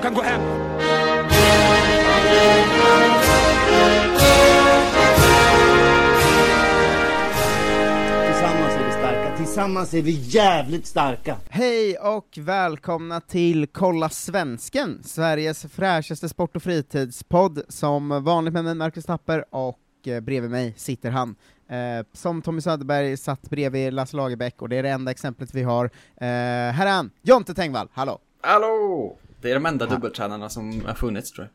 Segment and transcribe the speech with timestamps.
[0.00, 0.40] De kan gå hem.
[8.26, 11.36] Tillsammans är vi starka, tillsammans är vi jävligt starka.
[11.48, 18.74] Hej och välkomna till Kolla Svensken, Sveriges fräschaste sport och fritidspodd, som vanligt med mig
[18.74, 21.34] Marcus Tapper, och eh, bredvid mig sitter han.
[21.68, 25.62] Eh, som Tommy Söderberg satt bredvid Lasse Lagerbäck, och det är det enda exemplet vi
[25.62, 25.84] har.
[25.84, 26.28] Eh,
[26.72, 28.18] här är han, Jonte Tengvall, hallå!
[28.42, 29.16] Hallå!
[29.40, 31.52] Det är de enda dubbeltränarna som har funnits tror jag.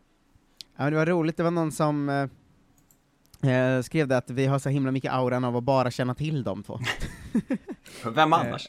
[0.78, 4.46] Ja, men det var roligt, det var någon som eh, eh, skrev det att vi
[4.46, 6.80] har så himla mycket auran av att bara känna till de två.
[8.16, 8.68] Vem annars?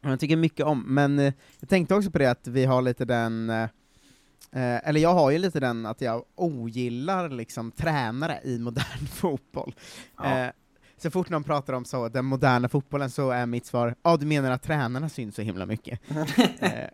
[0.00, 3.04] Jag tycker mycket om, men eh, jag tänkte också på det att vi har lite
[3.04, 3.62] den, eh,
[4.52, 9.74] eh, eller jag har ju lite den att jag ogillar liksom tränare i modern fotboll.
[10.16, 10.38] Ja.
[10.38, 10.50] Eh,
[10.96, 14.26] så fort någon pratar om så, den moderna fotbollen, så är mitt svar ja, du
[14.26, 16.00] menar att tränarna syns så himla mycket.
[16.60, 16.90] eh, eh,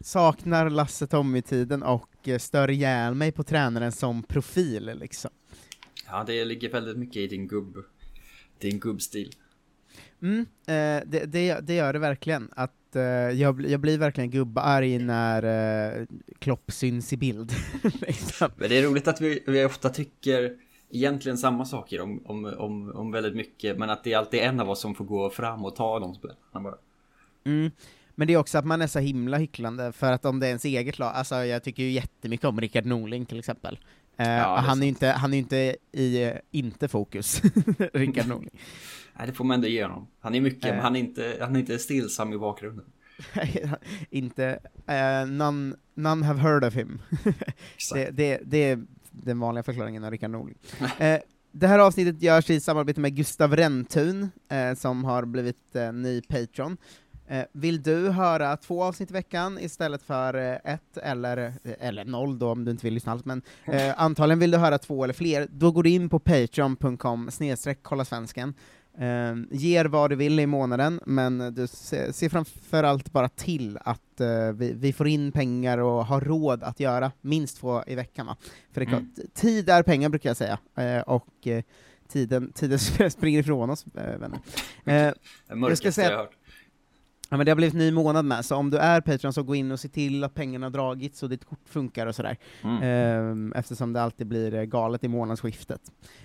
[0.00, 5.30] saknar Lasse Tommy-tiden och eh, stör ihjäl mig på tränaren som profil liksom.
[6.06, 7.76] Ja, det ligger väldigt mycket i din gubb,
[8.58, 9.32] din gubbstil.
[10.22, 13.02] Mm, eh, det, det, det gör det verkligen, att eh,
[13.40, 15.42] jag, jag blir verkligen gubbarg när
[15.98, 16.06] eh,
[16.38, 17.52] Klopp syns i bild.
[18.00, 18.50] liksom.
[18.56, 20.56] Men det är roligt att vi, vi ofta tycker
[20.90, 24.60] egentligen samma saker om, om, om, om väldigt mycket, men att det är alltid en
[24.60, 26.78] av oss som får gå fram och ta de spelarna bara.
[27.44, 27.70] mm.
[28.18, 30.48] Men det är också att man är så himla hycklande, för att om det är
[30.48, 33.78] ens eget lag, alltså jag tycker ju jättemycket om Rickard Norling till exempel.
[34.16, 37.42] Eh, är och han är ju inte, han är inte i, inte fokus,
[37.92, 38.58] Rickard Norling.
[39.18, 40.06] Nej, det får man ändå ge honom.
[40.20, 40.74] Han är mycket, Eh.
[40.74, 42.84] men han är inte, han är inte stillsam i bakgrunden.
[44.10, 47.02] inte, eh, none, none have heard of him.
[47.94, 50.58] det, det, det är den vanliga förklaringen av Rickard Norling.
[51.52, 56.76] det här avsnittet görs i samarbete med Gustav Rentun, eh, som har blivit ny Patreon.
[57.28, 62.04] Eh, vill du höra två avsnitt i veckan istället för eh, ett, eller, eh, eller
[62.04, 65.04] noll då om du inte vill lyssna alls, men eh, antagligen vill du höra två
[65.04, 68.54] eller fler, då går du in på patreon.com snedstreck kolla svensken.
[68.98, 74.20] Eh, ger vad du vill i månaden, men du ser, ser framförallt bara till att
[74.20, 78.26] eh, vi, vi får in pengar och har råd att göra minst två i veckan.
[78.26, 78.36] Va?
[78.72, 79.10] För det är Mm.
[79.14, 80.58] klart, tid är pengar brukar jag säga,
[81.06, 81.48] och
[82.08, 82.78] tiden, tiden
[83.10, 84.38] springer ifrån oss, vänner.
[84.84, 85.14] Eh, Det
[85.48, 86.35] jag mörkaste ska jag, säga- har hört.
[87.28, 89.54] Ja, men det har blivit ny månad med, så om du är Patreon så gå
[89.54, 92.36] in och se till att pengarna dragits och ditt kort funkar och sådär.
[92.64, 92.82] Mm.
[92.82, 95.80] Ehm, eftersom det alltid blir eh, galet i månadsskiftet.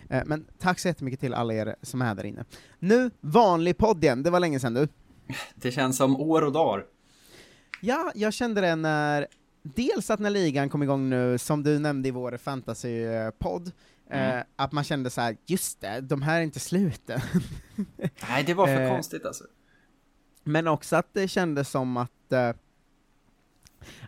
[0.09, 2.45] Eh, men tack så jättemycket till alla er som är där inne.
[2.79, 4.87] Nu, vanlig podd igen, det var länge sedan du.
[5.55, 6.85] Det känns som år och dagar.
[7.81, 9.27] Ja, jag kände det när,
[9.63, 13.71] dels att när ligan kom igång nu, som du nämnde i vår fantasypodd,
[14.13, 14.37] Mm.
[14.37, 17.01] eh, att man kände så här: just det, de här är inte slut.
[18.29, 19.43] Nej, det var för Eh, konstigt alltså.
[20.43, 22.51] Men också att det kändes som att eh,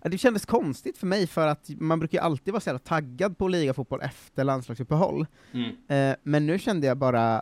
[0.04, 3.38] det kändes konstigt för mig, för att man brukar ju alltid vara så jävla taggad
[3.38, 5.26] på ligafotboll efter landslagsuppehåll.
[5.52, 5.72] Mm.
[5.88, 7.42] Eh, men nu kände jag bara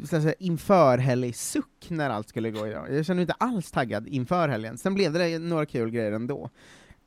[0.00, 2.94] så säga, inför helg suck när allt skulle gå idag.
[2.94, 4.78] Jag kände mig inte alls taggad inför helgen.
[4.78, 6.50] Sen blev det några kul grejer ändå.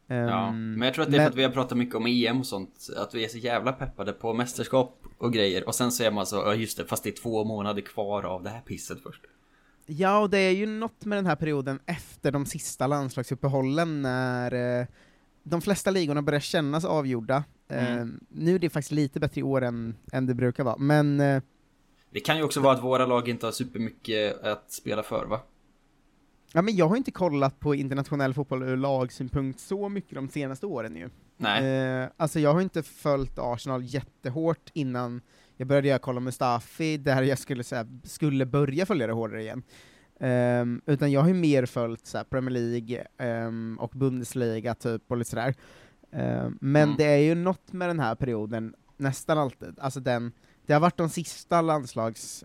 [0.07, 2.05] Ja, Ehm, men jag tror att det är för att vi har pratat mycket om
[2.05, 5.91] EM och sånt, att vi är så jävla peppade på mästerskap och grejer, och sen
[5.91, 8.49] så är man så, ja just det, fast det är två månader kvar av det
[8.49, 9.21] här pisset först.
[9.91, 14.79] Ja, och det är ju något med den här perioden efter de sista landslagsuppehållen när
[14.81, 14.87] eh,
[15.43, 19.61] de flesta ligorna börjar kännas avgjorda, Eh, nu är det faktiskt lite bättre i år
[19.61, 21.41] än, än det brukar vara, men eh,
[22.11, 25.41] Det kan ju också vara att våra lag inte har supermycket att spela för va?
[26.53, 30.65] Ja men jag har inte kollat på internationell fotboll ur lagsynpunkt så mycket de senaste
[30.65, 31.09] åren ju.
[31.37, 31.65] Nej.
[31.65, 35.21] Eh, alltså jag har inte följt Arsenal jättehårt innan
[35.59, 39.41] jag började göra kolla Mustafi, där jag skulle, så här, skulle börja följa det hårdare
[39.41, 39.63] igen.
[40.19, 45.03] Ehm, utan jag har ju mer följt så här, Premier League ehm, och Bundesliga typ,
[45.07, 45.53] och lite sådär.
[46.11, 46.95] Ehm, men Mm.
[46.97, 50.31] det är ju något med den här perioden, nästan alltid, alltså den,
[50.65, 52.43] det har varit de sista landslags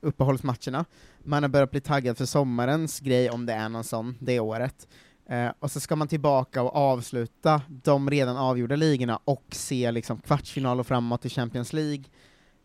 [0.00, 0.84] uppehållsmatcherna,
[1.24, 4.88] man har börjat bli taggad för sommarens grej, om det är någon sån, det året.
[5.28, 10.20] Eh, och så ska man tillbaka och avsluta de redan avgjorda ligorna och se liksom
[10.20, 12.04] kvartsfinal och framåt i Champions League.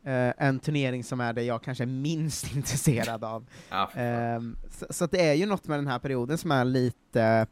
[0.06, 3.46] Eh, en turnering som är det jag kanske är minst intresserad av.
[3.70, 7.48] Ja, Ehm, så, så det är ju något med den här perioden som är lite,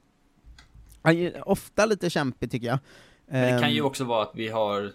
[1.44, 2.80] ofta lite kämpig tycker jag.
[3.26, 4.92] Men det kan ju Ehm, också vara att vi har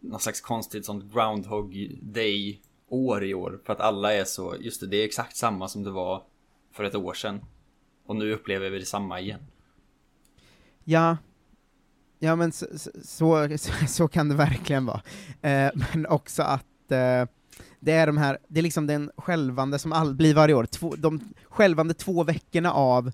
[0.00, 3.60] någon slags konstigt sånt Groundhog Day år i år.
[3.66, 6.22] För att alla är så, just det, det är exakt samma som det var
[6.72, 7.44] för ett år sedan.
[8.06, 9.40] Och nu upplever vi det samma igen.
[10.84, 11.16] Ja,
[12.18, 12.66] ja men så,
[13.02, 15.02] så, så, så kan det verkligen vara.
[15.42, 17.26] Eh, men också att eh,
[17.80, 20.94] det är de här, det är liksom den skälvande som all, blir varje år, två,
[20.98, 23.12] de skälvande två veckorna av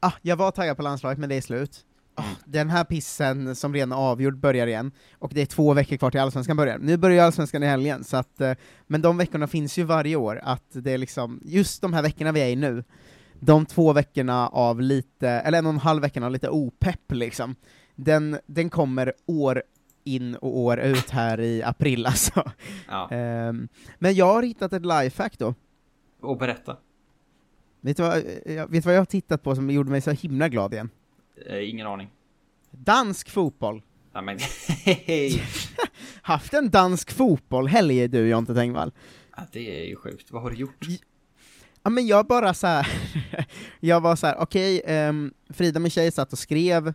[0.00, 1.84] ah, jag var taggad på landslaget men det är slut.
[2.14, 5.96] Ah, den här pissen som redan är avgjord börjar igen, och det är två veckor
[5.96, 6.78] kvar till Allsvenskan börjar.
[6.78, 8.52] Nu börjar Allsvenskan i helgen, så att, eh,
[8.86, 12.32] men de veckorna finns ju varje år, att det är liksom, just de här veckorna
[12.32, 12.84] vi är i nu,
[13.40, 17.54] de två veckorna av lite, eller en och en halv veckan av lite opepp liksom,
[17.94, 19.62] den, den kommer år
[20.06, 22.50] in och år ut här i april alltså.
[22.88, 23.10] Ja.
[23.10, 23.68] Ehm,
[23.98, 25.54] men jag har hittat ett lifehack då.
[26.20, 26.76] Och berätta.
[27.80, 28.16] Vet du, vad,
[28.46, 30.90] jag- vet du vad jag har tittat på som gjorde mig så himla glad igen?
[31.46, 32.08] Eh, ingen aning.
[32.70, 33.82] Dansk fotboll.
[34.12, 34.38] Ja, men
[36.22, 38.92] Haft en dansk fotbollhelg du Jonte Tengvall.
[39.36, 40.30] ja, det är ju sjukt.
[40.30, 40.86] Vad har du gjort?
[41.82, 42.88] Ja men jag bara så här.
[43.80, 46.94] jag var så här: okej, ehm, Frida min tjej satt och skrev,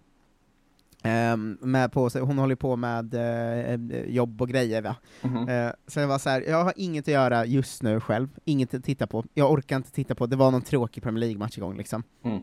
[1.59, 4.95] med på, hon håller på med eh, jobb och grejer va.
[5.21, 5.49] Mhm.
[5.49, 8.73] Eh, så jag var så här, jag har inget att göra just nu själv, inget
[8.73, 11.77] att titta på, jag orkar inte titta på, det var någon tråkig Premier League-match igång
[11.77, 12.03] liksom.
[12.25, 12.39] Mm.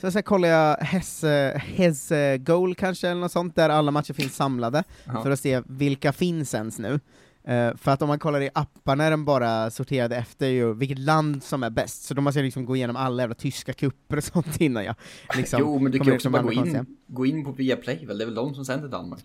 [0.00, 1.24] Så så kollar jag Hess,
[1.54, 5.22] Hess Goal kanske, eller något sånt, där alla matcher finns samlade, Ja.
[5.22, 7.00] för att se vilka finns ens nu.
[7.44, 10.98] Eh, för att om man kollar i apparna är den bara sorterade efter ju vilket
[10.98, 14.16] land som är bäst, så då måste jag liksom gå igenom alla jävla tyska kupper
[14.16, 14.94] och sånt innan jag
[15.36, 18.06] liksom jo, men du kan ju ner också bara gå in, gå in på Viaplay
[18.06, 18.18] väl?
[18.18, 19.24] Det är väl de som sänder Danmark?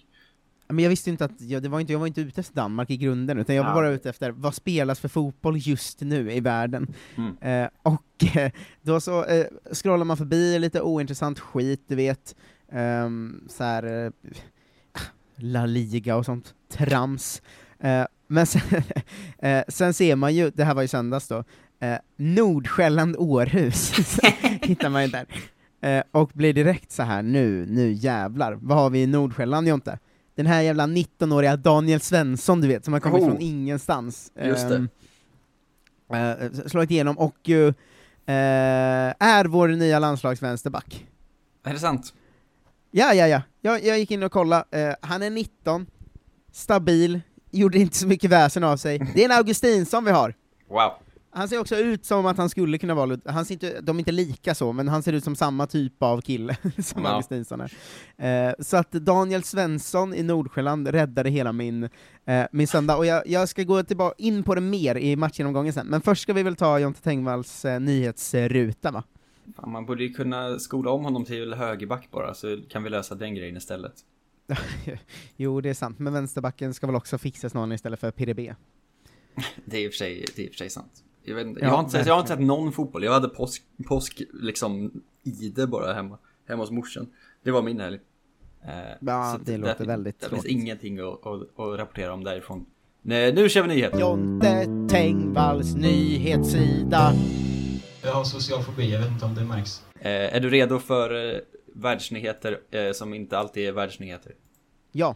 [0.69, 2.89] Men jag visste inte att, jag, det var inte, jag var inte ute efter Danmark
[2.89, 3.75] i grunden, utan jag var Ja.
[3.75, 6.93] bara ute efter vad spelas för fotboll just nu i världen.
[7.15, 7.63] Mm.
[7.63, 12.35] Eh, och eh, då så eh, scrollar man förbi lite ointressant skit, du vet,
[12.71, 14.11] ehm, så här,
[15.35, 17.41] La Liga och sånt trams.
[17.79, 18.61] Eh, men sen,
[19.39, 21.43] eh, sen ser man ju, det här var ju söndags då,
[21.79, 23.91] eh, Nordsjälland-Århus,
[24.61, 25.25] hittar man ju där.
[25.81, 29.99] Eh, och blir direkt så här nu, nu jävlar, vad har vi i Nordsjälland Jonte?
[30.35, 33.27] Den här jävla 19-åriga Daniel Svensson du vet, som har kommit Oh.
[33.29, 34.31] från ingenstans.
[34.43, 34.75] Just det.
[34.75, 37.73] Ehm, eh, slagit igenom, och ju eh,
[39.19, 41.05] är vår nya landslagsvänsterback.
[41.65, 42.13] Är det sant?
[42.91, 43.41] Ja, ja, ja.
[43.61, 45.85] Jag, jag gick in och kollade, eh, han är 19,
[46.51, 47.21] stabil,
[47.51, 49.11] gjorde inte så mycket väsen av sig.
[49.15, 50.33] Det är en Augustinsson vi har.
[50.69, 50.91] Wow.
[51.31, 53.99] Han ser också ut som att han skulle kunna vara han ser inte, de är
[53.99, 57.09] inte lika så, men han ser ut som samma typ av kille som Ja.
[57.09, 58.47] Augustinsson är.
[58.47, 61.89] Eh, så att Daniel Svensson i Nordsjälland räddade hela min,
[62.25, 65.73] eh, min söndag, och jag, jag ska gå tillbaka in på det mer i matchgenomgången
[65.73, 69.03] sen, men först ska vi väl ta Jonte Tengvalls eh, nyhetsruta va?
[69.55, 73.15] Fan, man borde ju kunna skola om honom till högerback bara, så kan vi lösa
[73.15, 73.93] den grejen istället.
[75.35, 78.39] jo, det är sant, men vänsterbacken ska väl också fixas någon istället för PDB.
[79.65, 81.03] Det är i och för sig, det är i och för sig sant.
[81.23, 83.03] Jag, vet, inte- Ja, jag, har inte, sett- jag har inte sett någon fotboll.
[83.03, 84.91] Jag hade påsk, påsk liksom
[85.23, 87.07] ide bara hemma, hemma hos morsan.
[87.43, 87.99] Det var min helg.
[88.63, 92.23] Eh, Ja, så det låter där- väldigt Det finns ingenting att, att, att rapportera om
[92.23, 92.65] därifrån.
[93.01, 93.99] Nej, nu kör vi nyheter.
[93.99, 97.13] Jonte Tengvalls nyhetssida.
[98.03, 99.83] Jag har social fobi, jag vet inte om det märks.
[99.99, 101.39] Eh, är du redo för eh,
[101.77, 104.35] världsnyheter eh, som inte alltid är världsnyheter?
[104.91, 105.15] Ja.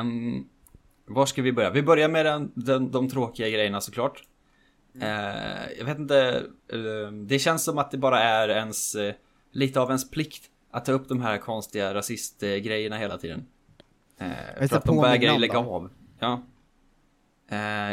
[0.00, 0.48] Um,
[1.06, 1.70] var ska vi börja?
[1.70, 4.22] Vi börjar med den, den, de tråkiga grejerna såklart.
[5.00, 6.42] Eh, jag vet inte,
[6.72, 9.14] eh, det känns som att det bara är ens, eh,
[9.52, 13.46] lite av ens plikt att ta upp de här konstiga rasistgrejerna hela tiden.
[14.18, 15.90] Eh, för att de vägrar lägga av.
[16.18, 16.42] Ja.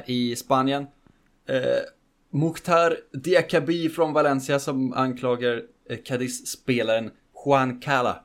[0.05, 0.87] I Spanien,
[2.29, 5.63] Mukhtar Diakaby från Valencia som anklagar
[6.05, 7.11] Cadiz-spelaren
[7.45, 8.23] Juan Cala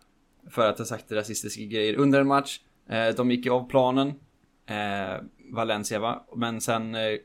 [0.51, 2.61] för att ha sagt rasistiska grejer under en match.
[2.89, 4.09] Eh, de gick av planen,
[4.67, 5.23] eh,
[5.53, 7.19] Valencia va, men sen eh,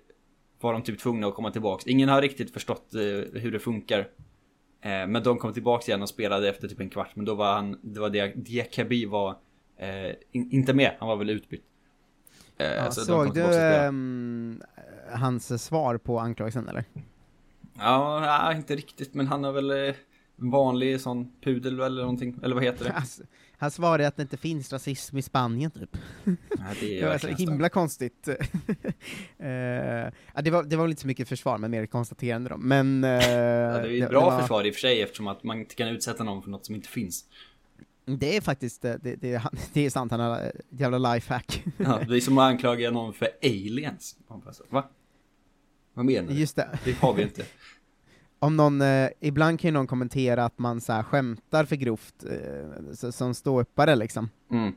[0.61, 1.87] var de typ tvungna att komma tillbaks.
[1.87, 2.87] Ingen har riktigt förstått
[3.33, 4.07] hur det funkar.
[4.81, 7.79] Men de kom tillbaks igen och spelade efter typ en kvart, men då var han,
[7.81, 9.35] det var det, Diakaby var
[10.31, 11.63] in, inte med, han var väl utbytt.
[12.57, 14.61] Ja, så såg du ehm,
[15.11, 16.83] hans svar på anklagelsen eller?
[17.77, 19.93] Ja, inte riktigt, men han har väl
[20.41, 22.91] en vanlig sån pudel eller någonting, eller vad heter det?
[22.91, 23.23] Alltså,
[23.57, 25.97] han svarade att det inte finns rasism i Spanien typ.
[26.25, 26.35] Ja,
[26.79, 28.27] det är det var så verkligen himla konstigt.
[29.37, 32.57] Ja, det, var, det var väl inte så mycket försvar, men mer konstaterande då.
[32.57, 33.03] Men...
[33.03, 35.43] eh, Ja, det är ett bra det var- försvar i och för sig eftersom att
[35.43, 37.25] man inte kan utsätta någon för något som inte finns.
[38.05, 39.41] Det är faktiskt, eh, det, det,
[39.73, 41.63] det är sant, han har ett jävla lifehack.
[41.77, 44.17] Ja, det är som att anklaga någon för aliens.
[44.27, 44.89] Man bara så, Va?
[45.93, 46.39] Vad menar du?
[46.39, 46.79] Just det.
[46.85, 47.43] Det har vi inte.
[48.45, 52.25] Om någon, eh, ibland kan ju någon kommentera att man så här skämtar för grovt,
[52.29, 54.29] eh, så, som ståuppare liksom.
[54.51, 54.73] Mm.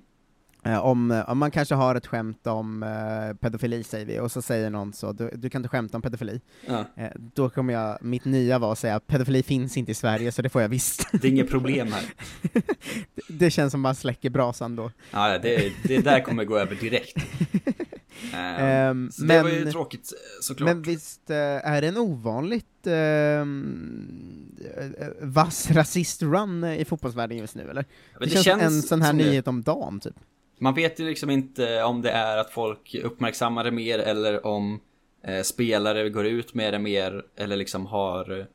[0.65, 4.43] Eh, om, om man kanske har ett skämt om eh, pedofili säger vi, och så
[4.43, 6.41] säger någon så, du, du kan inte skämta om pedofili.
[6.67, 6.85] Ja.
[6.97, 10.43] Eh, då kommer jag, mitt nya var att säga, pedofili finns inte i Sverige, så
[10.43, 11.09] det får jag visst.
[11.13, 12.05] Det är inget problem här.
[12.53, 12.63] det,
[13.29, 14.91] det känns som man släcker brasan då.
[15.11, 17.17] Ja, det, det där kommer gå över direkt.
[18.35, 20.69] Ehm, så det var men- ju tråkigt eh, såklart.
[20.75, 24.53] Men visst eh, är det en ovanligt ehm,
[24.99, 27.85] eh, vass rasist-run i fotbollsvärlden just nu, eller?
[28.19, 29.19] men det, det känns, känns en sån här det.
[29.25, 30.15] nyhet om dagen, typ.
[30.61, 34.81] Man vet ju liksom inte om det är att folk uppmärksammar det mer eller om
[35.25, 38.47] eh, spelare går ut med det mer eller liksom har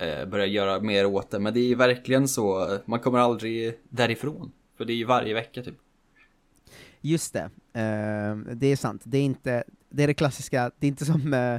[0.00, 1.38] eh, börjat göra mer åt det.
[1.38, 4.52] Men det är ju verkligen så, man kommer aldrig därifrån.
[4.76, 5.74] För det är ju varje vecka typ.
[7.00, 7.40] Just det,
[7.80, 9.02] eh, det är sant.
[9.04, 11.54] Det är inte, det är det klassiska, det är inte som eh,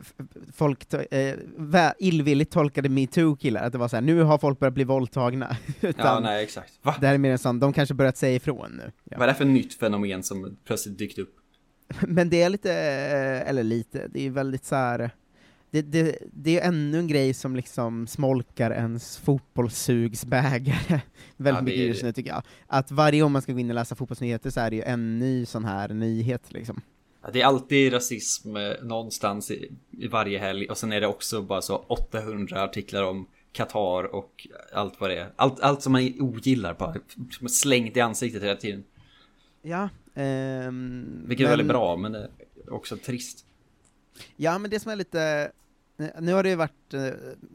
[0.00, 0.14] f-
[0.52, 4.58] folk to- eh, vä- illvilligt tolkade metoo-killar, att det var så här, nu har folk
[4.58, 5.56] börjat bli våldtagna.
[5.80, 6.72] Utan Ja, nej exakt.
[6.82, 6.94] Va?
[7.00, 8.92] Det här är mer en sån, de kanske börjat säga ifrån nu.
[9.04, 9.18] Ja.
[9.18, 11.34] Vad är det för nytt fenomen som plötsligt dykt upp?
[12.08, 15.10] Men det är lite, eh, eller lite, det är väldigt så här.
[15.74, 21.00] Det, det, det är ännu en grej som liksom smolkar ens fotbollssugsbägare
[21.36, 22.42] väldigt det mycket är- just nu tycker jag.
[22.66, 25.18] Att varje gång man ska gå in och läsa fotbollsnyheter så är det ju en
[25.18, 26.80] ny sån här nyhet liksom.
[27.22, 31.06] Ja, Det är alltid rasism eh, någonstans i, i varje helg och sen är det
[31.06, 35.32] också bara så 800 artiklar om Qatar och allt vad det är.
[35.36, 36.94] Allt, allt som man ogillar bara
[37.42, 38.84] är slängt i ansiktet hela tiden.
[39.62, 42.18] Ja, ehm, Vilket är men- väldigt bra men det
[42.66, 43.44] är också trist.
[44.36, 45.50] Ja, men det som är lite,
[46.20, 47.00] nu har det ju varit eh,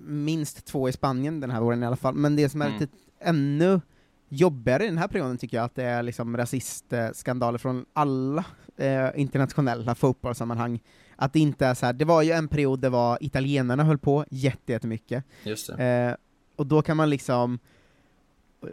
[0.05, 2.79] minst två i Spanien den här våren i alla fall, men det som är Mm.
[2.79, 3.81] lite ännu
[4.29, 8.46] jobbigare i den här perioden tycker jag att det är liksom rasistskandaler från alla
[8.77, 10.79] eh, internationella fotbollssammanhang.
[11.15, 13.98] Att det inte är så här, det var ju en period där var italienarna höll
[13.98, 15.24] på jätte- jättemycket.
[15.43, 15.69] Just.
[15.69, 16.12] Eh,
[16.55, 17.60] och då kan man liksom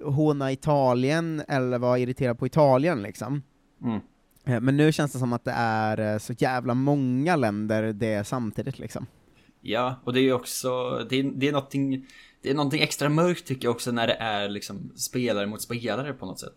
[0.04, 3.42] håna Italien eller vara irriterad på Italien liksom.
[3.82, 4.00] Mm.
[4.44, 8.24] Eh, Men nu känns det som att det är eh, så jävla många länder det
[8.26, 9.06] samtidigt liksom.
[9.68, 12.06] Ja, och det är ju också, det är, det är någonting,
[12.42, 16.12] det är någonting extra mörkt tycker jag också när det är liksom spelare mot spelare
[16.12, 16.54] på något sätt.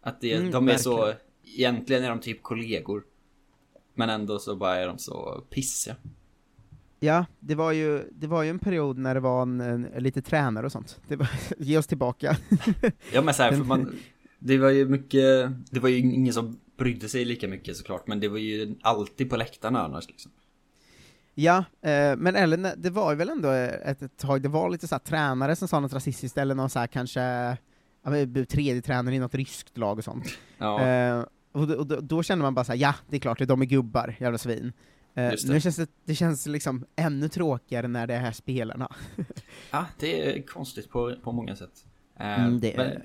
[0.00, 1.18] Att det, Mm, de är så, verkligen.
[1.42, 3.04] egentligen är de typ kollegor.
[3.94, 5.96] Men ändå så bara är de så pissiga.
[7.00, 10.22] Ja, det var ju, det var ju en period när det var en, en, lite
[10.22, 11.00] tränare och sånt.
[11.08, 12.36] Det var, ge oss tillbaka.
[13.12, 13.96] Ja men så här, för man,
[14.38, 18.20] det var ju mycket, det var ju ingen som brydde sig lika mycket såklart, men
[18.20, 20.30] det var ju alltid på läktarna annars liksom.
[21.34, 24.70] Ja, eh, men eller nej, det var ju väl ändå ett, ett tag, det var
[24.70, 27.20] lite så här tränare som sa något rasistiskt, eller någon så här kanske,
[28.02, 28.10] ja,
[28.48, 30.26] tredje tränare i något ryskt lag och sånt.
[30.58, 30.86] Ja.
[30.86, 33.62] Eh, och då, och då, då känner man bara såhär, ja, det är klart, de
[33.62, 34.72] är gubbar, jävla svin.
[35.14, 38.92] Eh, nu känns det, det känns liksom ännu tråkigare när det är spelarna.
[39.70, 41.84] Ja, det är konstigt på, på många sätt.
[42.20, 43.02] Eh, Mm, det men,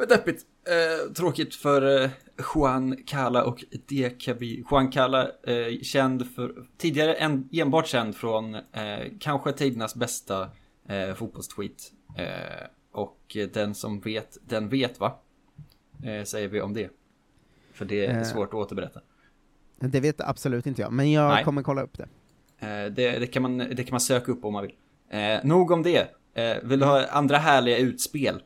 [0.00, 0.46] men deppigt.
[0.68, 2.10] Eh, tråkigt för eh,
[2.54, 4.64] Juan Cala och Diakaby.
[4.70, 8.62] Juan Cala, eh, känd för, tidigare en, enbart känd från eh,
[9.20, 10.50] kanske tidernas bästa
[10.88, 11.92] eh, fotbollstweet.
[12.18, 15.18] Eh, och den som vet, den vet va?
[16.24, 16.90] Säger vi om det.
[17.72, 19.00] För det är svårt att återberätta.
[19.78, 21.44] Det vet absolut inte jag, men jag Nej.
[21.44, 22.08] kommer kolla upp det.
[22.88, 24.74] Det, det, kan man, det kan man söka upp om man vill.
[25.42, 26.08] Nog om det.
[26.62, 28.42] Vill du ha andra härliga utspel?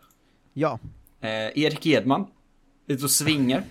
[0.53, 0.79] Ja.
[1.25, 2.27] Eh, Erik Edman.
[2.87, 3.63] Ute och svingar.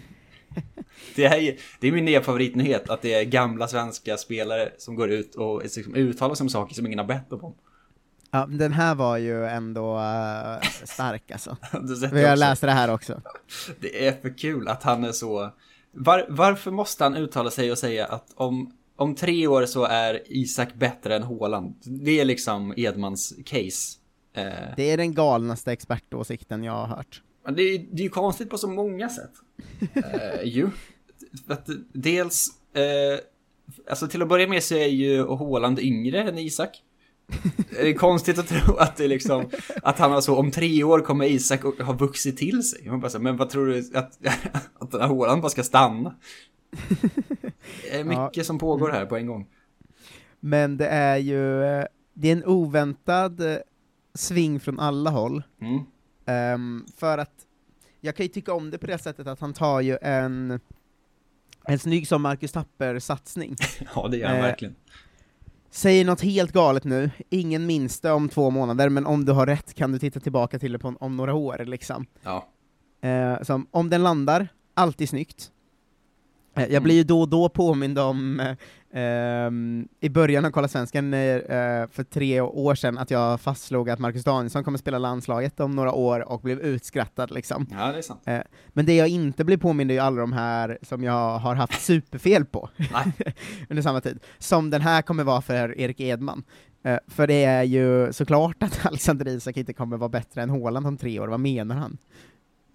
[1.15, 4.95] Det, här är, det är min nya favoritnyhet, att det är gamla svenska spelare som
[4.95, 7.55] går ut och liksom uttalar sig om saker som ingen har bett om.
[8.31, 11.57] Ja, men den här var ju ändå eh, stark alltså.
[11.71, 11.83] Jag
[12.13, 12.35] också?
[12.35, 13.21] läste det här också.
[13.79, 15.49] Det är för kul att han är så...
[15.91, 20.21] Var, varför måste han uttala sig och säga att om, om tre år så är
[20.25, 21.75] Isak bättre än Haaland?
[21.83, 23.97] Det är liksom Edmans case.
[24.33, 27.21] Eh, Det är den galnaste expertåsikten jag har hört.
[27.45, 29.31] Men det är, det är ju konstigt på så många sätt.
[29.93, 30.69] eh, ju.
[31.47, 33.19] För att dels, eh,
[33.89, 36.81] alltså till att börja med så är ju Håland yngre än Isak.
[37.69, 39.49] Det är konstigt att tro att det liksom,
[39.83, 42.89] att han alltså om tre år kommer Isak och har vuxit till sig.
[42.89, 44.19] Man bara så, men vad tror du att,
[44.93, 46.15] att Håland bara ska stanna?
[47.83, 48.43] Det är mycket Ja.
[48.43, 49.47] som pågår här på en gång.
[50.39, 53.57] Men det är ju, eh, det är en oväntad eh,
[54.13, 55.43] sving från alla håll.
[55.61, 55.83] Mm.
[56.25, 57.33] Ehm, för att,
[58.01, 60.59] jag kan ju tycka om det på det sättet att han tar ju en,
[61.67, 63.55] en snygg som Marcus Tapper-satsning.
[63.95, 64.75] Ja, det gör han Eh, verkligen.
[65.69, 69.45] Säger något helt galet nu, ingen minns det om två månader, men om du har
[69.45, 72.05] rätt kan du titta tillbaka till det på, om några år liksom.
[72.23, 72.47] Ja.
[73.01, 75.51] Eh, som, om den landar, alltid snyggt.
[76.55, 78.55] Eh, jag blir ju då och då påmind om, eh,
[78.93, 81.19] ehm, i början av Kolla Svensken, eh,
[81.91, 85.93] för tre år sedan, att jag fastslog att Marcus Danielsson kommer spela landslaget om några
[85.93, 87.67] år och blev utskrattad liksom.
[87.71, 88.21] Ja, det är sant.
[88.25, 91.55] Eh, men det jag inte blir påmind är ju alla de här som jag har
[91.55, 92.69] haft superfel på
[93.69, 96.43] under samma tid, som den här kommer vara för Erik Edman.
[96.83, 100.87] Eh, för det är ju såklart att Alexander Isak inte kommer vara bättre än Haaland
[100.87, 101.97] om tre år, vad menar han?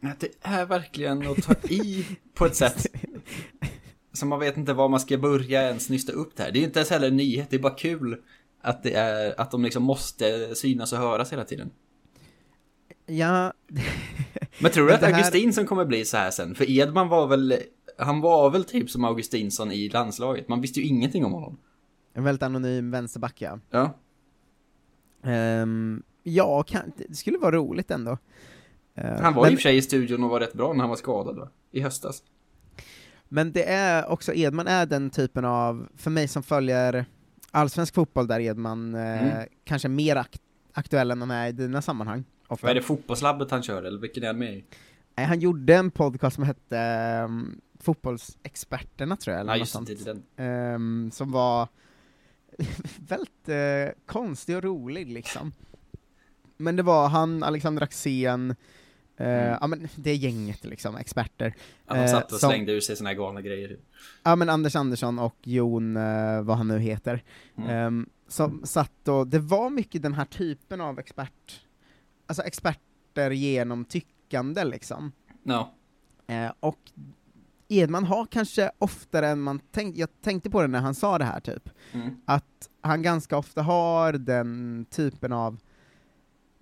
[0.01, 2.87] Det är verkligen att ta i på ett sätt
[4.13, 6.51] som man vet inte var man ska börja ens nysta upp det här.
[6.53, 8.23] Det är ju inte ens heller en nyhet, det är bara kul
[8.61, 11.71] att det är, att de liksom måste synas och höras hela tiden.
[13.07, 13.53] Ja,
[14.61, 16.55] Men tror du att här- Augustin som kommer bli så här sen?
[16.55, 17.55] För Edman var väl,
[17.99, 21.59] han var väl typ som Augustinsson i landslaget, man visste ju ingenting om honom.
[22.15, 23.59] en väldigt anonym vänsterback ja.
[23.71, 23.99] Ja.
[25.31, 28.19] Ehm, ja, kan, det skulle vara roligt ändå.
[29.05, 30.81] Eh, Han var men, i och för sig i studion och var rätt bra när
[30.81, 31.49] han var skadad va?
[31.71, 32.23] I höstas.
[33.29, 37.05] men det är också, Edman är den typen av, för mig som följer
[37.51, 39.49] allsvensk fotboll där Edman eh, Mm.
[39.65, 40.41] kanske är mer ak-
[40.73, 42.25] aktuell än han är i dina sammanhang.
[42.49, 42.67] ofta.
[42.67, 44.65] Vad är det fotbollslabbet han kör eller vilken är han med i?
[45.17, 46.79] Nej, han gjorde en podcast som hette
[47.25, 49.91] um, Fotbollsexperterna tror jag, eller Ja något just sånt.
[49.91, 50.23] är den.
[50.37, 51.69] Ehm, som var
[52.99, 55.53] väldigt eh, konstig och rolig liksom.
[56.57, 58.55] Men det var han, Alexander Axén,
[59.27, 61.55] eh, ja men det gänget liksom, experter.
[61.87, 63.77] Ja, de eh, satt och som- slängde ur sig såna här galna grejer.
[64.23, 67.23] Ja men Anders Andersson och Jon, eh, vad han nu heter,
[67.57, 67.71] Mm.
[67.71, 71.61] ehm, som satt och, det var mycket den här typen av expert,
[72.27, 75.13] alltså experter genom tyckande liksom.
[75.43, 75.75] Ja.
[76.27, 76.79] Eh, och
[77.69, 81.25] Edman har kanske oftare än man tänkt, jag tänkte på det när han sa det
[81.25, 82.11] här typ, Mm.
[82.25, 85.59] att han ganska ofta har den typen av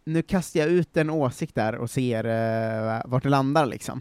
[0.06, 4.00] nu kastar jag ut en åsikt där och ser eh, vart det landar liksom.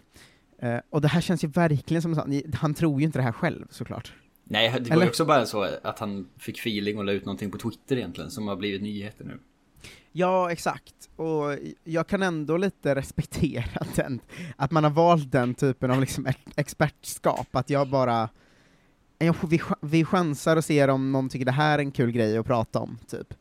[0.61, 3.31] Eh, och det här känns ju verkligen som, ni- han tror ju inte det här
[3.31, 4.13] själv såklart.
[4.43, 7.51] Nej, det var ju också bara så att han fick feeling och la ut någonting
[7.51, 9.39] på Twitter egentligen som har blivit nyheter nu.
[10.11, 11.09] Ja, exakt.
[11.15, 14.19] Och jag kan ändå lite respektera den,
[14.55, 18.29] att man har valt den typen av liksom ex- expertskap, att jag bara
[19.49, 22.45] vi, vi chansar och ser om någon tycker det här är en kul grej att
[22.45, 23.33] prata om, typ.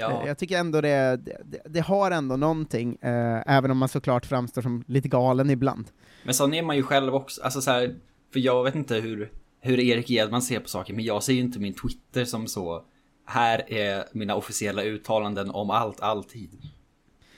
[0.00, 0.22] Ja.
[0.22, 4.26] Eh, Jag tycker ändå det, det, det har ändå någonting, eh, även om man såklart
[4.26, 5.90] framstår som lite galen ibland.
[6.24, 7.94] Men sån är man ju själv också, alltså så här,
[8.32, 11.40] för jag vet inte hur, hur Erik Edman ser på saker, men jag ser ju
[11.40, 12.84] inte min Twitter som så,
[13.26, 16.50] här är mina officiella uttalanden om allt, alltid.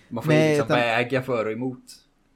[0.08, 1.84] Man får ju Nej, liksom utan- väga för och emot.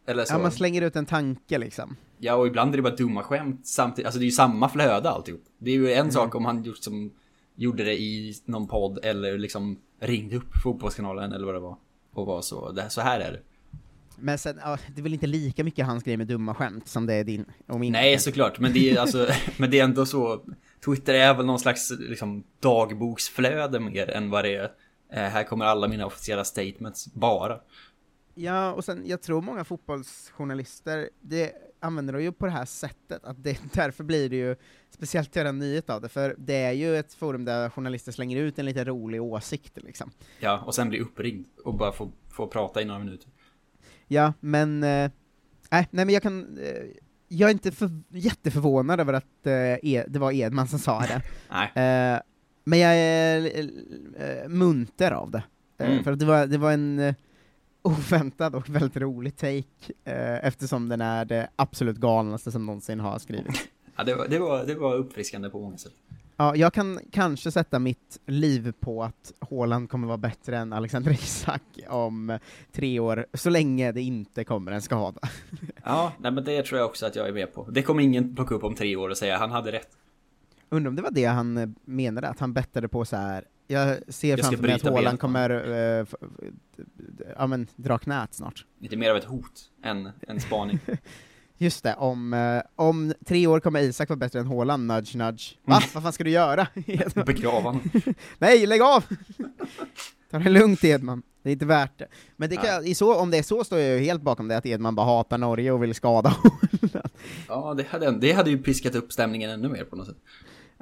[0.07, 0.35] Eller så.
[0.35, 1.97] Ja, man slänger ut en tanke liksom.
[2.19, 4.07] Ja, och ibland är det bara dumma skämt samtidigt.
[4.07, 5.43] Alltså det är ju samma flöde alltihop.
[5.59, 6.11] Det är ju en Mm.
[6.13, 7.11] sak om han gjort som,
[7.57, 11.77] gjorde det i någon podd eller liksom ringde upp fotbollskanalen eller vad det var.
[12.13, 13.41] Och var så, det, så här är det.
[14.17, 17.07] Men sen, ja, det är väl inte lika mycket hans grej med dumma skämt som
[17.07, 17.93] det är din och min.
[17.93, 18.59] Nej, såklart.
[18.59, 20.45] Men det är alltså, men det är ändå så.
[20.85, 24.71] Twitter är väl någon slags liksom dagboksflöde mer än vad det är.
[25.13, 27.61] Eh, här kommer alla mina officiella statements bara.
[28.35, 31.53] Ja, och sen, jag tror många fotbollsjournalister, det
[31.85, 34.57] använder de ju på det här sättet, att det, därför blir det ju
[34.91, 38.37] speciellt göra en nyhet av det, för det är ju ett forum där journalister slänger
[38.37, 40.11] ut en lite rolig åsikt liksom.
[40.41, 43.29] Ja, och sen bli uppringd och bara få, få prata i några minuter.
[44.09, 45.11] Ja, men, eh,
[45.71, 46.83] nej, nej men jag kan, eh,
[47.29, 51.23] jag är inte för, jätteförvånad över att eh, e, det var Edman som sa det.
[51.51, 51.67] Nej.
[52.15, 52.21] Eh,
[52.65, 53.59] men jag är
[54.17, 55.39] eh, munter av det.
[55.39, 55.45] Eh,
[55.91, 56.05] Mm.
[56.05, 57.15] För att det var, det var en
[57.85, 63.19] oväntad och väldigt rolig take, eh, eftersom den är det absolut galnaste som någonsin har
[63.19, 63.61] skrivits.
[63.97, 65.93] Ja, det var, det var, det var uppfriskande på många sätt.
[66.37, 71.13] Ja, jag kan kanske sätta mitt liv på att Haaland kommer vara bättre än Alexander
[71.23, 72.39] Isak om
[72.73, 75.21] tre år, så länge det inte kommer en skada.
[75.85, 77.67] Ja, nej men det tror jag också att jag är med på.
[77.71, 79.89] Det kommer ingen plocka upp om tre år och säga han hade rätt.
[80.69, 83.99] Undrar om det var det han eh, menade, att han bettade på så här Jag
[84.15, 85.21] ser Jag framför mig att benet.
[85.21, 85.51] kommer
[86.03, 86.15] f-
[87.37, 88.65] ja, men, dra knät snart.
[88.81, 90.79] Lite mer av ett hot än en spaning.
[91.59, 95.55] Just det, om, eh, om tre år kommer Isak vara bättre än Haaland, nudge nudge.
[95.65, 95.81] Va?
[95.95, 96.67] Vad fan ska du göra?
[97.27, 97.91] Begrava honom.
[98.39, 99.05] Nej, lägg av!
[100.31, 102.07] Ta det lugnt Edman, det är inte värt det.
[102.37, 104.57] Men det kan, i så, om det är så står jag ju helt bakom det,
[104.57, 107.11] att Edman bara hatar Norge och vill skada Haaland.
[107.49, 110.17] Ja, det hade, det hade ju piskat upp stämningen ännu mer på något sätt.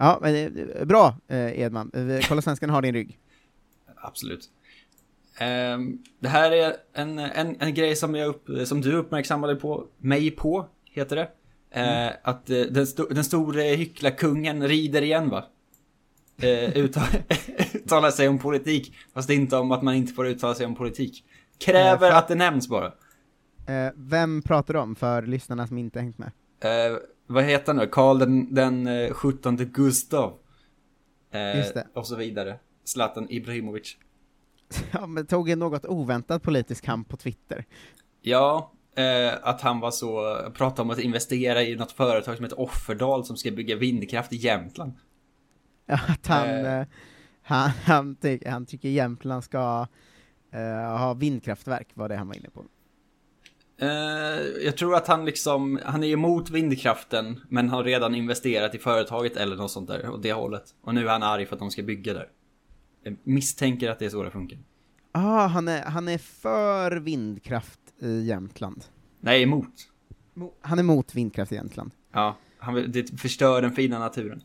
[0.02, 3.18] Ja, men eh, bra eh, Edman, Eh, Kolla Svenskan har din rygg.
[3.96, 4.50] Absolut.
[5.38, 9.86] Ehm, det här är en, en, en grej som, jag upp, som du uppmärksammade på,
[9.98, 11.28] mig på, heter det.
[11.80, 15.44] Eh, Att den, sto, den store hycklarkungen rider igen va?
[16.74, 17.04] Uttal,
[17.74, 21.24] uttalar sig om politik, fast inte om att man inte får uttala sig om politik.
[21.58, 22.92] Kräver att det nämns bara.
[23.94, 26.30] Vem pratar du om, för lyssnarna som inte hängt med?
[27.32, 27.86] Eh, vad heter han nu?
[27.86, 30.38] Karl den, den eh, 17 Gustav.
[31.32, 31.86] Eh, Just det.
[31.94, 32.58] Och så vidare.
[32.84, 33.96] Zlatan Ibrahimovic.
[34.92, 37.64] Ja, men tog en något oväntad politisk kamp på Twitter.
[38.20, 42.60] Ja, eh, att han var så, pratade om att investera i något företag som heter
[42.60, 44.92] Offerdal som ska bygga vindkraft i Jämtland.
[45.86, 46.80] Ja, att han, Eh.
[46.80, 46.86] eh,
[47.42, 49.86] han, han, ty han tycker Jämtland ska
[50.50, 52.64] eh, ha vindkraftverk, var det han var inne på.
[53.82, 53.88] Eh,
[54.64, 59.36] jag tror att han liksom, han är emot vindkraften men har redan investerat i företaget
[59.36, 60.64] eller något sånt där, åt det hållet.
[60.82, 62.28] Och nu är han arg för att de ska bygga där.
[63.02, 64.58] Jag misstänker att det är så det funkar.
[65.12, 68.84] Ah, han är, han är för vindkraft i Jämtland.
[69.20, 69.72] Nej, emot.
[70.34, 71.90] Mo- Han är mot vindkraft i Jämtland.
[72.12, 74.42] Ja, han vill, det förstör den fina naturen.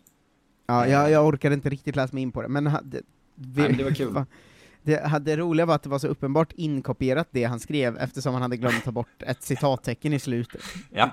[0.67, 3.02] Ja, jag, jag orkade inte riktigt läsa mig in på det, men, det,
[3.36, 4.13] vi, Nej, men det var kul.
[4.88, 8.41] Det, det roliga var att det var så uppenbart inkopierat det han skrev, eftersom han
[8.41, 10.62] hade glömt ta bort ett citattecken i slutet.
[10.91, 11.12] Ja,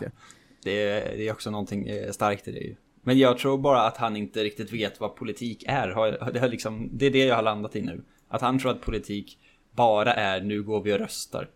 [0.62, 2.74] det är, det är också någonting eh, starkt i det ju.
[3.02, 5.88] Men jag tror bara att han inte riktigt vet vad politik är.
[6.32, 8.04] Det, har liksom, det är det jag har landat i nu.
[8.28, 9.38] Att han tror att politik
[9.72, 11.48] bara är nu går vi och röstar.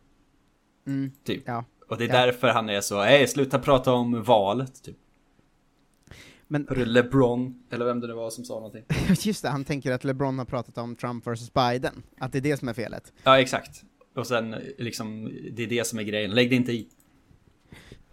[0.86, 1.42] Mm, Typ.
[1.46, 1.64] ja.
[1.88, 2.14] Och det är Ja.
[2.26, 4.82] därför han är så, hej sluta prata om valet.
[4.84, 4.96] Typ.
[6.48, 8.82] Men, Hörru, LeBron, eller vem det nu var som sa någonting.
[9.20, 12.42] just det, han tänker att LeBron har pratat om Trump vs Biden, att det är
[12.42, 13.12] det som är felet.
[13.22, 13.82] Ja, exakt.
[14.14, 16.30] Och sen liksom, det är det som är grejen.
[16.30, 16.88] Lägg det inte i.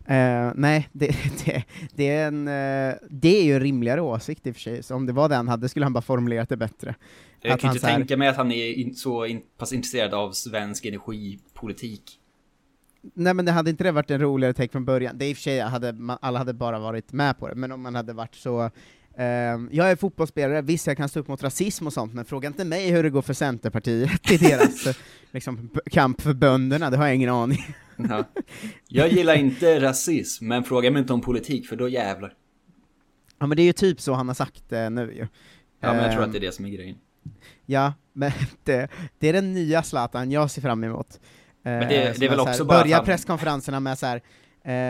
[0.07, 1.63] Eh, nej, det, det,
[1.95, 4.95] det, är en, eh, det är ju en rimligare åsikt i och för sig, så
[4.95, 6.95] om det var det han hade skulle han bara formulerat det bättre.
[7.41, 9.73] Jag Att kan han inte här- tänka mig att han är in, så in, pass
[9.73, 12.19] intresserad av svensk energipolitik.
[13.13, 15.33] Nej men det hade inte det varit en roligare take från början, det är i
[15.33, 17.95] och för sig, hade, man, alla hade bara varit med på det, men om man
[17.95, 18.69] hade varit så
[19.17, 22.47] ehm, jag är fotbollsspelare, visst jag kan stå upp mot rasism och sånt, men fråga
[22.47, 24.97] inte mig hur det går för Centerpartiet i deras
[25.31, 27.59] liksom, kamp för bönderna, det har jag ingen aning.
[27.97, 28.23] Ja.
[28.87, 32.33] Jag gillar inte rasism, men fråga mig inte om politik, för då jävlar.
[33.39, 35.27] Ja men det är ju typ så han har sagt eh, nu ju.
[35.79, 36.97] Ja, men jag tror Ehm, att det är det som är grejen.
[37.65, 38.31] Ja, men
[38.63, 38.87] det,
[39.19, 41.19] det är den nya Zlatan jag ser fram emot.
[41.65, 44.21] Men det- Eh, det är väl också bara Börja presskonferenserna med så här.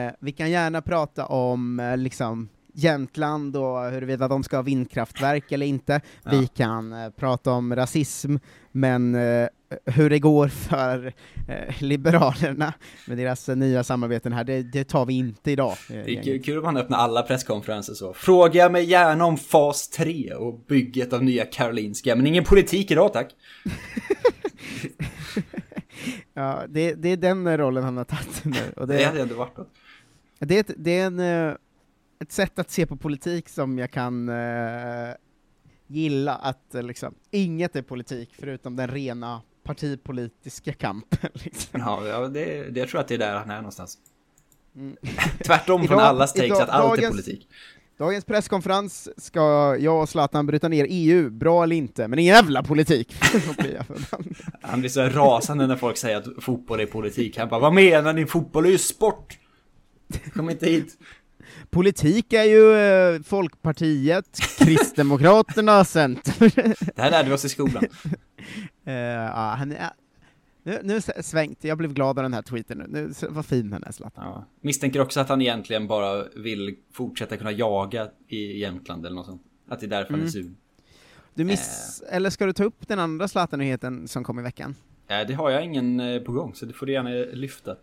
[0.08, 5.52] Eh, vi kan gärna prata om eh, liksom Jämtland och huruvida de ska ha vindkraftverk
[5.52, 6.02] eller inte.
[6.26, 6.48] Vi Ja.
[6.56, 8.36] kan eh, prata om rasism,
[8.72, 9.48] men eh,
[9.86, 11.14] hur det går för
[11.48, 12.74] eh, Liberalerna
[13.08, 15.72] med deras eh, nya samarbeten här, det, det tar vi inte idag.
[15.72, 16.26] eh, Det är gänget.
[16.26, 18.14] kul- kul om han öppnar alla presskonferenser så.
[18.14, 23.14] Fråga mig gärna om fas 3 och bygget av nya Karolinska, men ingen politik idag
[23.14, 23.28] tack.
[26.38, 28.74] Ja, det, det är den rollen han har tagit nu.
[28.78, 29.70] Och Det hade ändå varit något.
[30.40, 31.56] Det är, ett, det är en, eh,
[32.20, 35.14] ett sätt att se på politik som jag kan eh,
[35.88, 41.30] gilla, att eh, liksom, inget är politik förutom den rena partipolitiska kampen.
[41.34, 41.80] Liksom.
[41.80, 43.98] Ja, ja det, det, jag tror att det är där han är någonstans.
[44.76, 44.98] Mm.
[45.46, 47.50] Tvärtom från Idag- allas takes idag- att allt är dagens- politik.
[47.98, 49.40] Dagens presskonferens ska
[49.80, 53.16] jag och Zlatan bryta ner EU, bra eller inte, men ingen jävla politik!
[54.62, 57.38] Han blir så rasande när folk säger att fotboll är politik.
[57.38, 58.26] Han bara, vad menar ni?
[58.26, 59.38] Fotboll är ju sport!
[60.34, 60.98] Kom inte hit.
[61.70, 66.52] Politik är ju eh, Folkpartiet, Kristdemokraterna, Centern.
[66.96, 67.84] Det här lärde vi oss i skolan.
[68.84, 69.92] Ja, han är,
[70.66, 73.84] nu, nu svängt, jag blev glad av den här tweeten nu, nu vad fin han
[73.84, 74.26] är Zlatan.
[74.26, 74.46] Ja.
[74.62, 79.42] Misstänker också att han egentligen bara vill fortsätta kunna jaga i Jämtland eller något sånt.
[79.70, 80.32] Att det är därför han är Mm.
[80.32, 80.54] sur.
[81.34, 84.76] Du miss, eller ska du ta upp den andra Zlatan-nyheten som kom i veckan?
[85.08, 87.76] Eh, Det har jag ingen eh, på gång, så det får du gärna lyfta.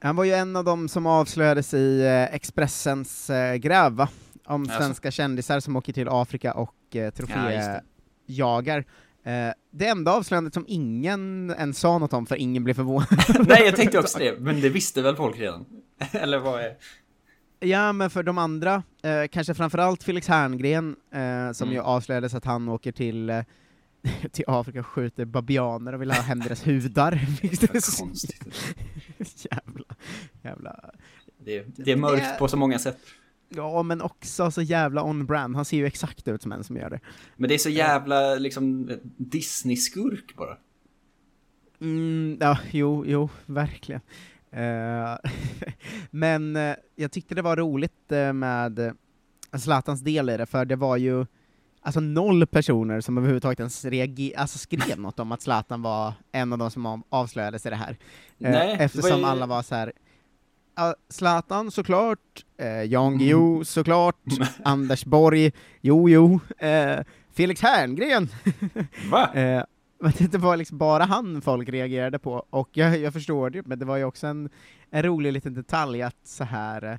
[0.00, 4.08] Han var ju en av dem som avslöjades i Expressens gräv, va?
[4.44, 8.84] Om svenska kändisar som åker till Afrika och eh, Ja, troféjagar.
[9.26, 13.08] Eh, det enda avslöjandet som ingen ens sa något om, för ingen blev förvånad.
[13.48, 15.66] Nej, jag tänkte också det, men det visste väl folk redan?
[16.12, 16.74] eller vad är...
[17.60, 21.74] Ja, men för de andra, eh, kanske framförallt Felix Herngren, eh, som Mm.
[21.74, 23.42] ju avslöjades att han åker till, eh,
[24.32, 27.12] till Afrika och skjuter babianer och vill ha hem deras hudar.
[27.42, 29.84] Är så jävla,
[30.42, 30.80] jävla...
[31.44, 32.98] Det, det är mörkt på så många sätt.
[33.48, 35.56] Ja, men också så jävla on-brand.
[35.56, 37.00] Han ser ju exakt ut som en som gör det.
[37.36, 40.56] Men det är så jävla liksom Disney-skurk bara.
[41.80, 44.00] Mm, ja, jo, jo, verkligen.
[44.50, 45.16] Eh,
[46.10, 48.92] men eh, jag tyckte det var roligt uh, med uh,
[49.58, 51.26] Zlatans del i det, för det var ju
[51.80, 56.52] alltså noll personer som överhuvudtaget ens reager- alltså skrev något om att Zlatan var en
[56.52, 57.96] av de som avslöjades i det här.
[58.38, 59.24] Nej, eftersom det var ju...
[59.24, 59.92] alla var så här.
[61.08, 64.16] Zlatan såklart, eh, Jan Guillou såklart,
[64.64, 67.00] Anders Borg, jo jo, eh,
[67.32, 68.28] Felix Herngren.
[69.10, 69.34] Va?
[69.34, 69.62] eh,
[70.00, 73.78] men det var liksom bara han folk reagerade på, och jag, jag förstår det, men
[73.78, 74.50] det var ju också en,
[74.90, 76.98] en rolig liten detalj att så här eh,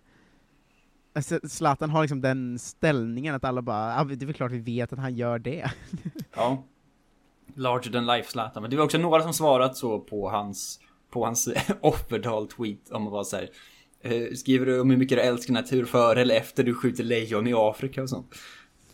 [1.18, 4.60] alltså, Zlatan har liksom den ställningen att alla bara, ja, det är väl klart vi
[4.60, 5.72] vet att han gör det.
[6.36, 6.64] Ja.
[7.56, 8.62] Larger than life Zlatan.
[8.62, 11.50] Men det var också några som svarat så på hans, på hans
[11.82, 13.50] offertal-tweet om att vara så här.
[14.02, 17.48] eh, Skriver du om hur mycket du älskar natur före eller efter du skjuter lejon
[17.48, 18.36] i Afrika och sånt?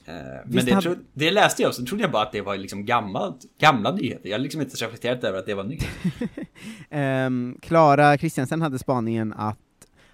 [0.05, 0.13] Eh,
[0.45, 2.57] Men det, hade- tro, det läste jag och så trodde jag bara att det var
[2.57, 4.29] liksom gammalt, gamla nyheter.
[4.29, 5.87] Jag har liksom inte reflekterat över att det var nytt.
[6.89, 9.57] Ehm, Klara Kristiansen hade spaningen att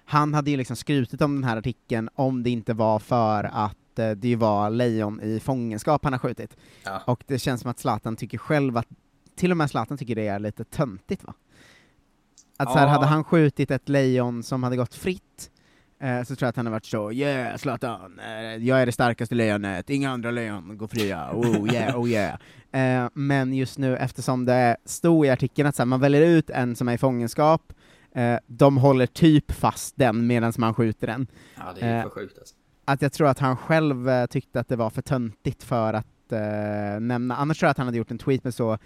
[0.04, 3.98] han hade ju liksom skrutit om den här artikeln om det inte var för att
[3.98, 6.56] eh, det var lejon i fångenskap han har skjutit.
[6.84, 7.02] Ja.
[7.06, 8.86] Och det känns som att Zlatan tycker själv att,
[9.36, 11.34] till och med Zlatan tycker det är lite töntigt va?
[12.60, 15.50] Att så här, hade han skjutit ett lejon som hade gått fritt,
[16.00, 18.92] eh, så tror jag att han hade varit så yeah Zlatan, eh, jag är det
[18.92, 22.38] starkaste lejonet, inga andra lejon går fria, oh yeah, oh yeah.
[22.72, 26.50] Eh, men just nu, eftersom det stod i artikeln att så här, man väljer ut
[26.50, 27.72] en som är i fångenskap,
[28.14, 31.26] eh, de håller typ fast den medan man skjuter den.
[31.56, 32.54] Ja, det är Eh, för sjukt alltså.
[32.84, 36.06] Att jag tror att han själv tyckte att det var för töntigt för att
[37.00, 38.78] nämna, annars tror jag att han hade gjort en tweet med så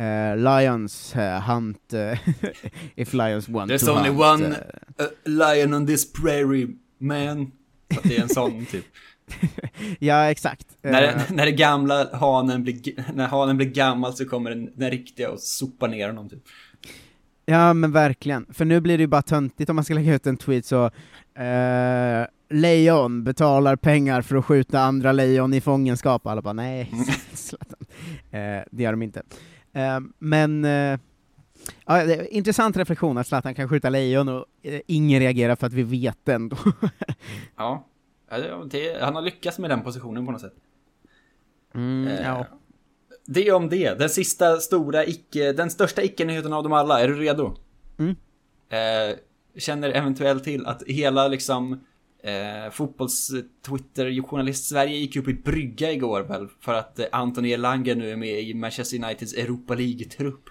[0.00, 2.18] eh, Lions eh, hunt, eh,
[2.94, 4.56] if lions want There's to only hunt, one
[5.00, 7.52] uh, lion on this prairie, man.
[7.94, 8.84] Så att det är en sån typ.
[9.98, 10.66] Ja, exakt.
[10.82, 15.30] När, när det gamla hanen blir, när hanen blir gammal så kommer den, den riktiga
[15.30, 16.42] och sopar ner honom typ.
[17.46, 20.26] Ja men verkligen, för nu blir det ju bara töntigt om man ska lägga ut
[20.26, 20.90] en tweet så
[22.50, 26.80] Lejon betalar pengar för att skjuta andra lejon i fångenskap, alla bara nej,
[28.30, 29.22] eh, det gör de inte.
[29.72, 30.98] Eh, men, eh,
[31.86, 35.66] ja, det är intressant reflektion att Zlatan kan skjuta lejon och eh, ingen reagerar för
[35.66, 36.56] att vi vet det ändå.
[37.56, 37.86] Ja.
[38.70, 40.54] Det, han har lyckats med den positionen på något sätt.
[41.74, 42.46] Mm, Eh, ja.
[43.26, 43.98] Det om det.
[43.98, 47.00] Den sista stora icke, den största icke-nyheten av dem alla.
[47.00, 47.56] Är du redo?
[47.98, 48.16] Mm.
[48.68, 49.16] Eh,
[49.56, 51.80] känner eventuellt till att hela liksom
[52.22, 56.48] eh, fotbolls-Twitter-journalist Sverige gick upp i brygga igår väl?
[56.60, 60.50] För att eh, Anthony Elanga nu är med i Manchester Uniteds Europa League-trupp.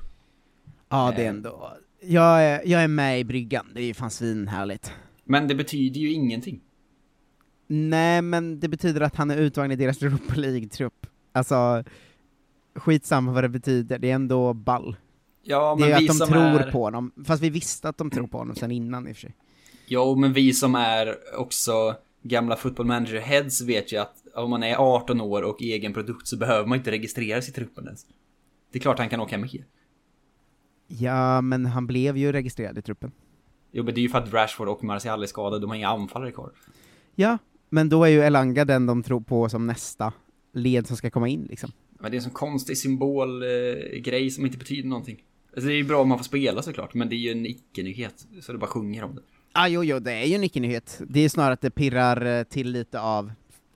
[0.89, 4.11] ja, det är ändå, jag är, jag är med i bryggan, det är ju fan
[4.11, 4.91] svinhärligt.
[5.23, 6.61] Men det betyder ju ingenting.
[7.67, 11.05] Nej, men det betyder att han är uttagen i deras Europa League-trupp.
[11.31, 11.83] Alltså,
[12.75, 14.95] skitsamma vad det betyder, det är ändå ball.
[15.43, 16.71] Ja, det men är vi att de tror är...
[16.71, 19.21] på honom, fast vi visste att de tror på honom sen innan i och för
[19.21, 19.35] sig.
[19.91, 24.63] Jo, men vi som är också gamla football manager heads vet ju att om man
[24.63, 28.05] är 18 år och egen produkt så behöver man inte registrera sig i truppen ens.
[28.71, 29.63] Det är klart han kan åka med.
[30.87, 33.11] Ja, men han blev ju registrerad i truppen.
[33.71, 35.89] Jo, men det är ju för att Rashford och Martial är skadade, de har inga
[35.89, 36.51] anfallare kvar.
[37.15, 37.37] Ja,
[37.69, 40.13] men då är ju Elanga den de tror på som nästa
[40.53, 41.71] led som ska komma in liksom.
[41.99, 45.23] Men det är en sån konstig symbolgrej eh, som inte betyder någonting.
[45.53, 47.45] Alltså det är ju bra om man får spela såklart, men det är ju en
[47.45, 49.21] icke-nyhet, så det bara sjunger om det.
[49.53, 51.01] Ah, jo, jo, det är ju en icke-nyhet.
[51.07, 53.31] Det är snarare att det pirrar eh, till lite av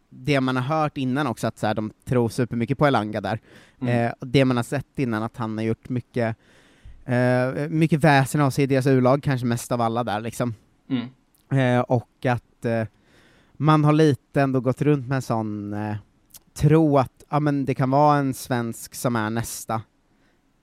[0.09, 3.39] det man har hört innan också, att så här, de tror supermycket på Elanga där.
[3.81, 4.05] Mm.
[4.05, 6.37] Eh, och det man har sett innan, att han har gjort mycket,
[7.05, 10.55] eh, mycket väsen av sig i deras U-lag, kanske mest av alla där liksom.
[10.89, 11.77] Mm.
[11.77, 12.83] Eh, och att eh,
[13.53, 15.95] man har lite ändå gått runt med en sån eh,
[16.53, 19.81] tro att ja, men det kan vara en svensk som är nästa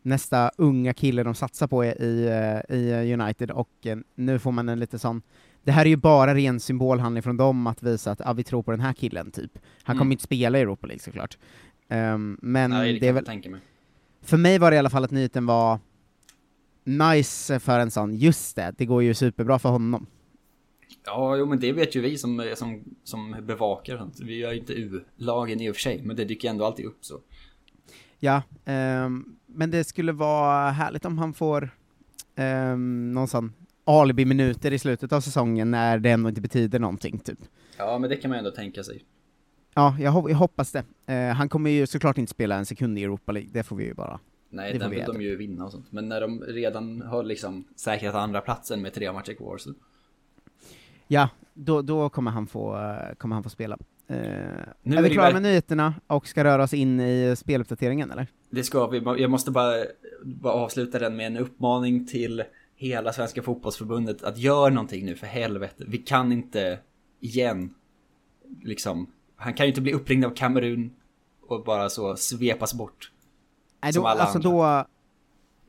[0.02, 2.26] nästa unga kille de satsar på i, i,
[2.68, 5.22] eh, i United, och eh, nu får man en lite sån
[5.62, 8.62] det här är ju bara ren symbolhandling från dem att visa att ja, vi tror
[8.62, 9.58] på den här killen, typ.
[9.82, 10.12] Han kommer Mm.
[10.12, 11.38] inte spela i Europa League såklart.
[11.88, 13.60] Ehm, men Nej, det, det är väl, mig.
[14.22, 15.78] för mig var det i alla fall att nyheten var
[16.84, 20.06] nice för en sån, just det, det går ju superbra för honom.
[21.06, 24.20] Ja, jo, men det vet ju vi som, som, som bevakar sånt.
[24.20, 27.04] Vi gör ju inte U-lagen i och för sig, men det dyker ändå alltid upp
[27.04, 27.20] så.
[28.18, 31.70] Ja, ehm, men det skulle vara härligt om han får
[32.36, 33.52] um, någon sån
[33.84, 37.38] alibi-minuter i slutet av säsongen när det ändå inte betyder någonting, typ.
[37.78, 39.04] Ja, men det kan man ändå tänka sig.
[39.74, 40.84] Ja, jag, hop- jag hoppas det.
[41.06, 43.84] Eh, han kommer ju såklart inte spela en sekund i Europa League, det får vi
[43.84, 44.20] ju bara...
[44.52, 45.92] Nej, det den vill de ju vinna och sånt.
[45.92, 49.74] Men när de redan har liksom säkrat andra platsen med tre matcher kvar så...
[51.08, 53.78] Ja, då, då kommer, han få, eh, kommer han få spela.
[54.10, 54.16] Eh,
[54.82, 58.26] Nu är vi klara med nyheterna och ska röra oss in i speluppdateringen, eller?
[58.50, 58.98] Det ska vi.
[59.18, 59.74] Jag måste bara,
[60.24, 62.42] bara avsluta den med en uppmaning till
[62.76, 65.84] hela Svenska fotbollsförbundet att gör någonting nu för helvete.
[65.88, 66.78] Vi kan inte
[67.20, 67.74] igen
[68.62, 69.10] liksom.
[69.36, 70.90] Han kan ju inte bli uppringd av Kamerun
[71.48, 73.12] och bara så svepas bort.
[73.82, 74.50] Nej, Som då, alla alltså andra.
[74.78, 74.84] då,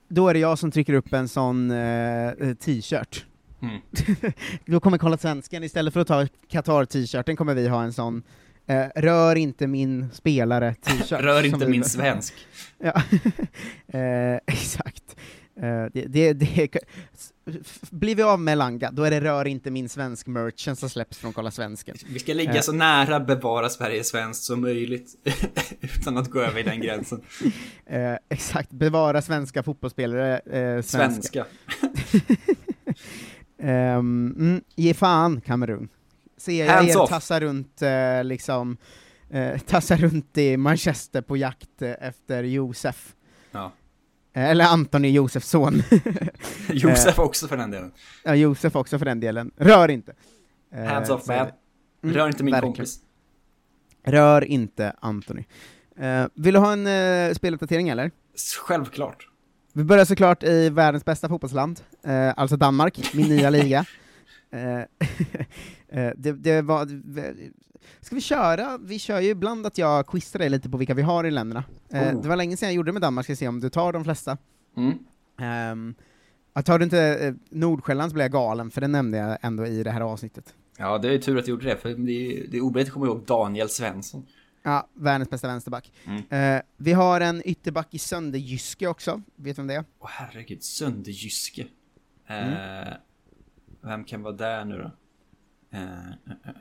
[0.08, 3.25] då är det jag som trycker upp en sån eh, t-shirt.
[3.62, 3.82] Mm.
[4.65, 8.24] då kommer Kolla Svensken, istället för att ta Qatar-t-shirten kommer vi ha en sån
[8.67, 11.12] eh, Rör inte min spelare t-shirt.
[11.21, 12.34] Rör inte min svensk.
[12.78, 13.04] ja,
[14.00, 15.15] eh, exakt.
[15.62, 16.78] Eh, det, det, det,
[17.89, 21.17] blir vi av med Langa, då är det Rör inte min svensk merchen som släpps
[21.17, 21.95] från Kolla Svensken.
[22.08, 25.15] Vi ska ligga Eh, så nära bevara Sverige svenskt som möjligt.
[25.82, 27.21] utan att gå över den gränsen.
[27.86, 30.41] Eh, exakt, bevara svenska fotbollsspelare
[30.84, 30.97] svenska.
[30.97, 31.45] Svenska.
[33.62, 35.89] Ehm, mm, ge fan, Kamerun.
[36.38, 38.78] Ser jag er tassa runt, eh, liksom,
[39.30, 43.15] eh, tassa runt i Manchester på jakt eh, efter Josef.
[43.52, 43.71] Ja.
[44.34, 45.84] Eh, Eller Antoni, Josefs son.
[46.69, 47.91] Josef Eh, också för den delen.
[48.24, 49.52] Ja, Josef också för den delen.
[49.58, 50.13] Rör inte.
[50.88, 51.38] Hands off man.
[52.04, 52.74] Mm, Rör inte min verkligen.
[52.74, 53.00] kompis.
[54.04, 55.45] Rör inte Antoni.
[56.34, 58.12] Vill du ha en uh, speluppdatering eller?
[58.65, 59.31] Självklart.
[59.73, 63.86] Vi börjar såklart i världens bästa fotbollsland, eh, alltså Danmark, min nya liga.
[64.51, 64.79] Eh,
[65.99, 66.88] eh, det, det var...
[68.01, 68.77] Ska vi köra?
[68.77, 71.63] Vi kör ju ibland att jag quizar dig lite på vilka vi har i länderna.
[71.93, 72.21] Eh, Oh.
[72.21, 74.03] Det var länge sedan jag gjorde det med Danmark, ska se om du tar de
[74.03, 74.38] flesta.
[74.77, 74.97] Mm.
[75.71, 75.95] Um,
[76.63, 79.84] tar du inte eh, Nordsjälland så blir jag galen, för det nämnde jag ändå i
[79.84, 80.53] det här avsnittet.
[80.77, 82.93] Ja, det är tur att du gjorde det, för det är, det är omöjligt att
[82.93, 84.25] komma ihåg Daniel Svensson.
[84.63, 85.91] Ja, världens bästa vänsterback.
[86.06, 86.56] Mm.
[86.58, 89.86] Eh, vi har en ytterback i Sönderjyske också, vet du vem det är?
[90.00, 91.62] Åh herregud, Sönderjyske.
[92.28, 92.93] Eh, Mm.
[93.84, 94.91] Vem kan vara där nu då?
[95.78, 96.13] Eh, eh,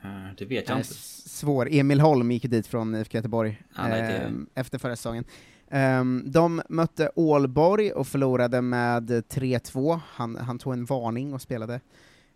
[0.03, 0.93] eh, eh, det vet jag inte.
[0.93, 1.67] Svår.
[1.71, 5.23] Emil Holm gick dit från IFK Göteborg Ja, nej, ehm, efter förra säsongen.
[5.69, 9.99] Ehm, de mötte Ålborg och förlorade med 3-2.
[10.05, 11.79] Han, han tog en varning och spelade.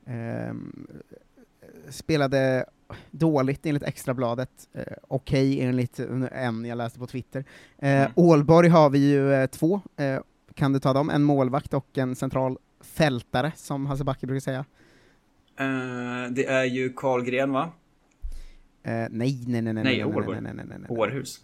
[0.05, 0.87] Ehm,
[1.89, 2.65] spelade
[3.11, 5.99] dåligt enligt Extrabladet, uh, okej enligt
[6.31, 7.45] en jag läste på Twitter.
[7.77, 8.11] Eh, Mm.
[8.15, 10.19] Ålborg har vi ju eh, två, eh,
[10.53, 11.09] kan du ta dem?
[11.09, 14.65] En målvakt och en central fältare, som Hasse Backe brukar säga.
[15.59, 17.71] Eh, det är ju Karlgren va?
[18.83, 20.41] Eh, nej, nej, nej, nej, Nej, nej, Ålborg.
[20.41, 20.97] nej, nej, nej, nej.
[20.97, 21.41] Århus.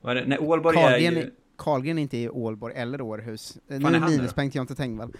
[0.00, 0.26] Vad är det?
[0.28, 1.20] Nej, Ålborg är Karlgren, ju...
[1.20, 3.58] är, Karlgren är inte i Ålborg eller Århus.
[3.68, 5.12] Eh, Fan, nu minuspoäng till Jonte Tengvall.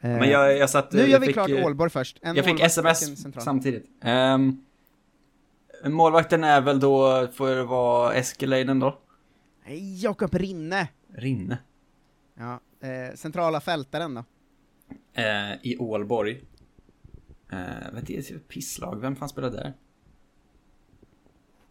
[0.00, 0.92] Eh, Men jag, jag satt...
[0.92, 2.18] nu jag gör vi fick, klart eh, Ålborg först.
[2.22, 3.90] En jag fick sms samtidigt.
[4.04, 4.64] Um,
[5.84, 8.98] målvakten är väl då, får det vara Eskelinen då?
[9.66, 10.88] Nej, Jakob Rinne!
[11.14, 11.58] Rinne.
[12.34, 14.24] Ja, eh, centrala fältaren då?
[15.14, 16.40] Eh, I Ålborg.
[17.52, 17.58] Eh,
[17.92, 19.00] vad är det för pisslag?
[19.00, 19.72] Vem fan spelar där?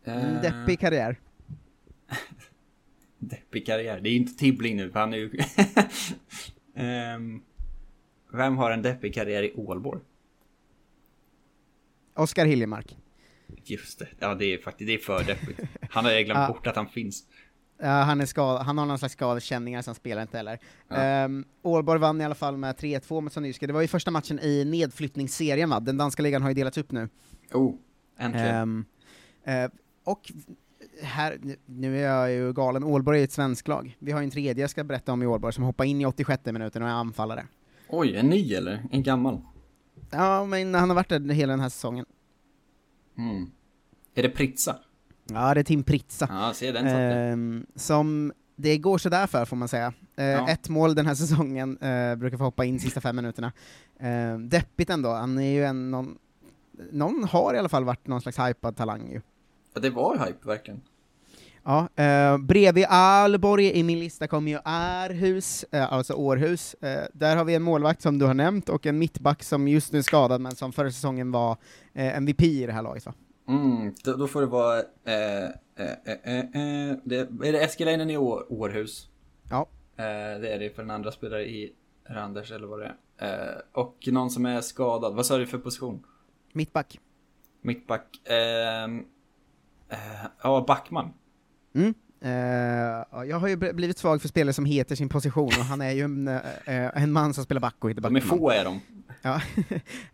[0.04, 1.20] En Eh, deppig karriär.
[3.20, 4.00] Deppig karriär.
[4.00, 5.32] Det är ju inte Tibbling nu, för han är ju...
[6.76, 7.42] Ehm,
[8.34, 10.02] vem har en deppig karriär i Ålborg?
[12.15, 12.98] Oskar Hiljemark.
[13.63, 14.08] Just det.
[14.20, 15.60] Ja, det är faktiskt, det är för deppigt.
[15.89, 17.24] Han har ju glömt bort att han finns.
[17.82, 20.60] Ja, han, är skad, han har någon slags skadekänningar, så han spelar inte heller.
[20.88, 20.96] Ja.
[20.96, 23.68] Ehm, Ålborg vann i alla fall med 3-2 mot Sandjyske.
[23.68, 25.80] Det var ju första matchen i nedflyttningsserien va?
[25.80, 27.10] Den danska ligan har ju delats upp nu.
[27.54, 27.76] Oh,
[28.18, 28.56] äntligen.
[28.56, 28.86] Ehm,
[29.44, 29.72] eh,
[30.04, 30.32] och
[31.02, 33.98] här, nu- är jag ju galen, Ålborg är ett svenskt lag.
[34.00, 36.06] Vi har ju en tredje jag ska berätta om i Ålborg som hoppar in i
[36.06, 37.46] 86 minuten och är anfallare.
[37.89, 38.84] Oj, en ny eller?
[38.91, 39.41] En gammal?
[40.12, 42.06] Ja, men han har varit där hela den här säsongen.
[43.17, 43.52] Mm.
[44.15, 44.75] Är det Pritsa?
[45.32, 46.28] Ja, det är Tim Pritsa.
[46.32, 46.88] Ja, se den.
[46.88, 49.93] Ehm, som det går sådär för, får man säga.
[50.15, 50.49] Eh, Ja.
[50.49, 53.52] Ett mål den här säsongen, eh, brukar få hoppa in sista fem minuterna.
[53.99, 56.17] Eh, deppigt ändå, han är ju en, någon,
[56.91, 59.21] någon har i alla fall varit någon slags hypad talang ju.
[59.73, 60.82] Ja, det var hype verkligen.
[61.63, 66.74] Ja, eh, bredvid Alborg i min lista kommer ju Arhus, eh, alltså Århus.
[66.74, 69.93] Eh, där har vi en målvakt som du har nämnt, och en mittback som just
[69.93, 71.57] nu är skadad, men som förra säsongen var
[71.93, 73.14] eh, MVP i det här laget va?
[73.47, 74.78] Mm, då, då får det vara...
[75.03, 79.10] Eh, eh, eh, det, är det Eskelinen i Å, Århus?
[79.49, 79.68] Ja.
[79.95, 81.74] Det är det för den andra spelare i
[82.10, 83.62] Randers eller vad det är.
[83.72, 85.16] Och någon som är skadad.
[85.16, 86.03] Vad sa du för position?
[86.53, 86.99] Mittback.
[87.62, 88.22] Mittback.
[88.24, 89.05] ehm,
[89.89, 91.14] eh, ja, Backman.
[91.76, 91.93] Mm.
[93.11, 95.82] Ja, jag har ju bl- blivit svag för spelare som heter sin position, och han
[95.82, 96.41] är ju en, eh,
[97.03, 98.39] en man som spelar back och heter De är Backman.
[98.39, 98.82] få är de.
[99.22, 99.41] Ja,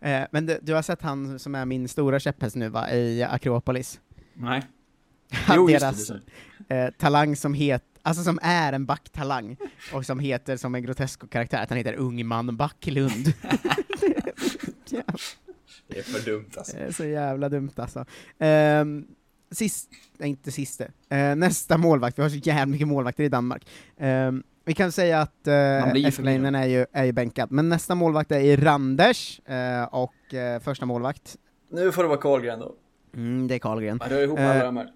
[0.00, 3.22] Eh, men du, du har sett han som är min stora käpphäst nu va, i
[3.22, 4.00] Akropolis?
[4.34, 4.62] Nej.
[5.32, 6.10] Han- Jo, Deras
[6.68, 9.56] det talang som heter, alltså som är en backtalang,
[9.92, 13.32] och som heter som en grotesk karaktär, att han heter Ungman Backlund.
[15.88, 16.76] Det är för dumt alltså.
[16.76, 18.04] Det är så jävla dumt alltså.
[18.38, 19.06] Um,
[19.50, 23.66] sist, nej inte siste, Eh, nästa målvakt, vi har så jävla mycket målvakter i Danmark.
[23.98, 25.46] Ehm, vi kan säga att
[25.96, 30.86] Eskelinen är ju, är ju bänkad, men nästa målvakt är Randers, eh, och eh, första
[30.86, 31.36] målvakt,
[31.70, 32.74] Nu får det vara Carlgren då.
[33.14, 33.98] mm, det är Karlgren.
[34.02, 34.92] Ja, rör ihop Eh, alla de här.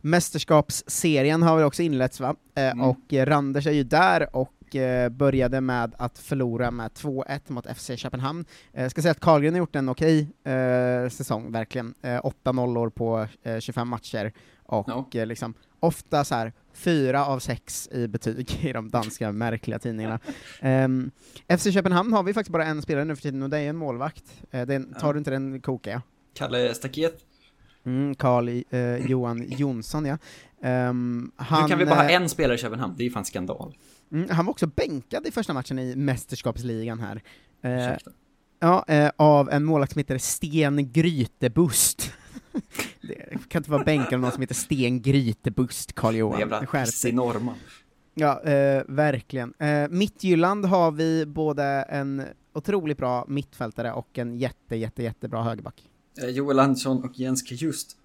[0.00, 2.36] Mästerskapsserien har väl också inletts va?
[2.54, 2.80] Eh, Mm.
[2.80, 7.66] Och eh, Randers är ju där och eh, började med att förlora med 2-1 mot
[7.76, 8.44] FC Köpenhamn.
[8.72, 11.94] Eh, ska säga att Karlgren har gjort en okej eh, säsong, verkligen.
[12.02, 14.32] Eh, åtta nollor på eh, 25 matcher,
[14.64, 19.78] och eh, liksom ofta så här fyra av sex i betyg i de danska märkliga
[19.78, 20.18] tidningarna.
[20.62, 21.10] Um,
[21.58, 23.76] FC Köpenhamn har vi faktiskt bara en spelare nu för tiden, och det är en
[23.76, 24.24] målvakt.
[24.50, 26.00] Den, tar du inte den kokar jag?
[26.34, 27.18] Kalle Staket.
[27.84, 30.18] Mm, Carl eh, Johan Jonsson, ja.
[30.64, 32.94] Um, han, Hur kan vi bara ha eh, en spelare i Köpenhamn?
[32.96, 33.74] Det är ju fan skandal.
[34.12, 37.22] Mm, han var också bänkad i första matchen i mästerskapsligan här.
[37.62, 38.10] Ursäkta.
[38.60, 42.12] ja, eh, av en målvakt som heter Sten Grytebust.
[43.00, 46.38] det kan inte vara bänkad av någon som heter Sten Grytebust, Karl Johan.
[46.38, 46.66] Jävla
[47.12, 47.54] norrman.
[48.14, 49.54] Ja, eh, verkligen.
[49.58, 52.22] Eh, Mittjylland har vi både en
[52.54, 55.82] otroligt bra mittfältare och en jätte, jätte, jättebra högerback.
[56.28, 57.96] Joel Andersson och Jens Just.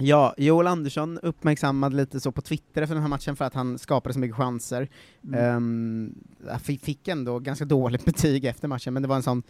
[0.00, 3.78] Ja, Joel Andersson uppmärksammad lite så på Twitter efter den här matchen för att han
[3.78, 4.88] skapade så mycket chanser.
[5.32, 6.14] Mm.
[6.46, 9.42] Jag fi- fick ändå ganska dåligt betyg efter matchen, men det var en sån,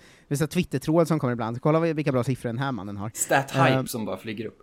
[0.51, 3.11] Twitter-tråd som kommer ibland, kolla vilka bra siffror den här mannen har.
[3.15, 4.59] Stat hype Ehm, som bara flyger upp.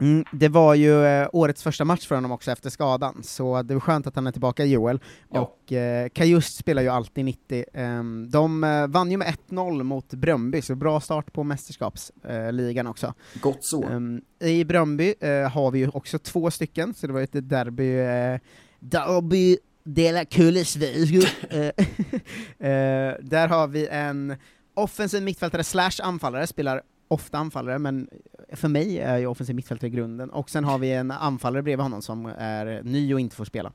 [0.00, 3.74] Mm, det var ju eh, årets första match för honom också efter skadan, så det
[3.74, 5.00] var skönt att han är tillbaka, Joel.
[5.28, 7.64] Och eh, Kajust spelar ju alltid 90.
[7.74, 13.14] Ehm, de eh, vann ju med 1-0 mot Bröndby, så bra start på mästerskapsligan också.
[13.40, 13.84] Gott så.
[13.84, 17.48] Ehm, I Bröndby eh, har vi ju också två stycken, så det var ju ett
[17.48, 18.40] derby, eh,
[18.80, 21.24] derby de la Kullesvig.
[21.50, 21.66] Eh,
[22.68, 24.36] eh, där har vi en
[24.74, 26.82] offensiv mittfältare slash anfallare, spelar
[27.12, 28.08] ofta anfallare, men
[28.52, 30.30] för mig är ju offensiv mittfältare i grunden.
[30.30, 33.72] Och sen har vi en anfallare bredvid honom som är ny och inte får spela.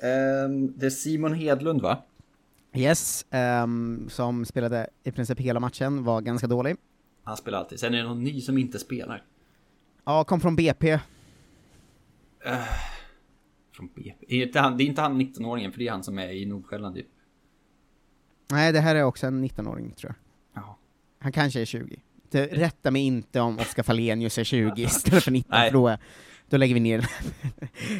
[0.00, 2.02] Ehm, det är Simon Hedlund va?
[2.74, 6.76] Yes, ehm, som spelade i princip hela matchen, var ganska dålig.
[7.22, 7.80] Han spelar alltid.
[7.80, 9.22] Sen är det någon ny som inte spelar.
[10.04, 10.90] Ja, kom från BP.
[10.90, 11.00] Eh,
[13.72, 14.26] från BP.
[14.28, 16.46] Är inte han, det är inte han 19-åringen, för det är han som är i
[16.46, 17.04] Nordsjälland ju.
[18.50, 20.14] Nej, det här är också en 19-åring, tror
[20.52, 20.62] jag.
[20.62, 20.78] Ja.
[21.18, 22.00] Han kanske är 20.
[22.34, 25.70] Det, rätta mig inte om Oskar Fallenius är 20 istället för 19, Nej.
[25.70, 25.96] för då,
[26.48, 26.98] då lägger vi ner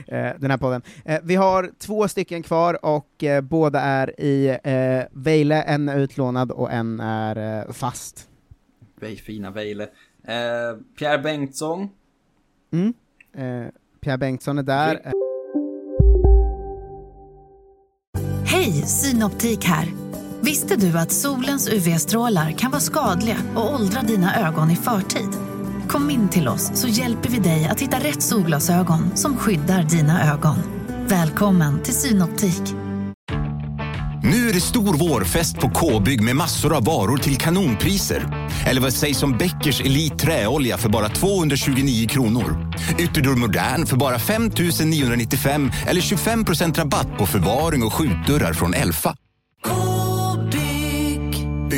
[0.06, 0.82] eh, den här podden.
[1.04, 4.58] Eh, vi har två stycken kvar, och eh, båda är i
[5.12, 8.28] Vejle, en är utlånad och en är fast.
[9.24, 9.88] Fina Vejle.
[10.98, 11.88] Pierre Bengtsson.
[12.72, 12.94] Mm.
[14.00, 15.12] Pierre Bengtsson är där.
[18.46, 20.03] Hej, Synoptik här.
[20.44, 25.28] Visste du att solens UV-strålar kan vara skadliga och åldra dina ögon i förtid?
[25.88, 30.32] Kom in till oss så hjälper vi dig att hitta rätt solglasögon som skyddar dina
[30.32, 30.56] ögon.
[31.08, 32.62] Välkommen till Synoptik.
[34.22, 38.48] Nu är det stor vårfest på K-bygg med massor av varor till kanonpriser.
[38.66, 42.72] Eller vad sägs om Bäckers Elite Träolja för bara 229 kronor?
[42.98, 44.50] Ytterdörr Modern för bara 5
[44.84, 49.16] 995 eller 25 procent rabatt på förvaring och skjutdörrar från Elfa.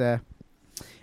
[0.00, 0.18] eh,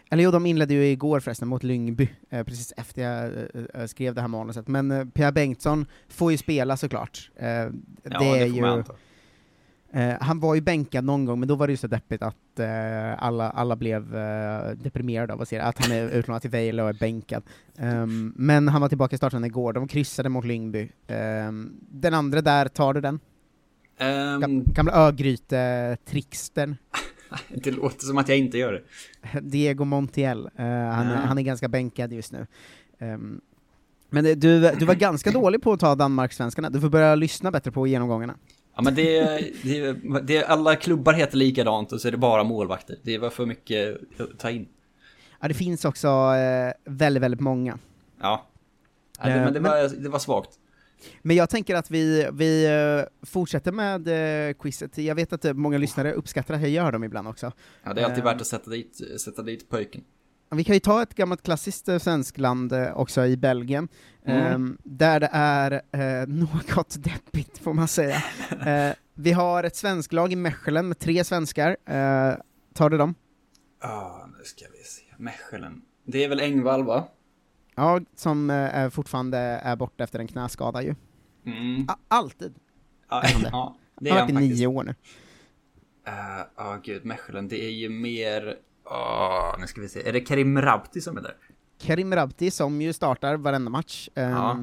[0.09, 3.87] eller jo, de inledde ju igår förresten mot Lyngby, eh, precis efter jag eh, eh,
[3.87, 4.67] skrev det här manuset.
[4.67, 7.31] Men eh, Pierre Bengtsson får ju spela såklart.
[7.35, 7.71] Eh, det
[8.03, 8.77] Ja, är det får man
[9.93, 12.21] ju, eh, han var ju bänkad någon gång, men då var det ju så deppigt
[12.21, 12.35] att
[13.17, 14.11] alla, alla blev
[14.75, 17.43] deprimerade av att se det, att han är utlånad till Vejle och är bänkad.
[17.77, 20.89] Ehm, men han var tillbaka i starten igår, de kryssade mot Lyngby.
[21.07, 23.19] Ehm, den andra där, tar du den?
[24.41, 26.75] Gam- Gamla Örgryte-trickstern.
[27.49, 28.81] det låter som att jag inte gör det.
[29.41, 31.15] Diego Montiel, eh, han, Ja.
[31.15, 32.47] han är ganska bänkad just nu.
[32.99, 33.41] Ehm,
[34.09, 34.35] men du,
[34.79, 38.35] du var ganska dålig på att ta Danmark-svenskarna, du får börja lyssna bättre på genomgångarna.
[38.75, 42.97] Ja men det, det, det, alla klubbar heter likadant och så är det bara målvakter.
[43.03, 44.67] Det var för mycket att ta in.
[45.39, 47.79] Ja, det finns också eh, väldigt, väldigt många.
[48.21, 48.45] Ja.
[49.19, 50.49] ja det, men det var, det var svagt.
[51.21, 54.97] Men jag tänker att vi, vi eh, fortsätter med uh, quizet.
[54.97, 57.51] Jag vet att uh, många lyssnare uppskattar att jag gör dem ibland också.
[57.83, 60.03] Ja, det är alltid värt att sätta dit, sätta dit pojken.
[60.49, 63.87] Vi kan ju ta ett gammalt klassiskt svenskland också i Belgien,
[64.25, 64.55] mm.
[64.55, 65.81] um, där det är
[66.27, 68.23] något deppigt, får man säga.
[69.13, 71.77] vi har ett svensklag i Mechelen med tre svenskar.
[72.73, 73.15] tar du dem?
[73.81, 75.03] Ja, ah, nu ska vi se.
[75.17, 75.81] Mechelen.
[76.05, 77.07] Det är väl Engvall, va?
[77.77, 80.95] Ja, som eh, fortfarande är borta efter en knäskada ju.
[81.45, 81.87] Mm.
[82.07, 82.55] alltid.
[83.09, 83.49] Ja, är han det.
[83.51, 84.95] ja, det han är har varit i nio år nu.
[86.05, 88.55] Ja, uh, oh, gud, Mechelen, det är ju mer...
[88.85, 91.35] Oh, nu ska vi se, är det Karim Rabti som är där?
[91.79, 94.09] Karim Rabti som ju startar varenda match.
[94.15, 94.57] Um, ja.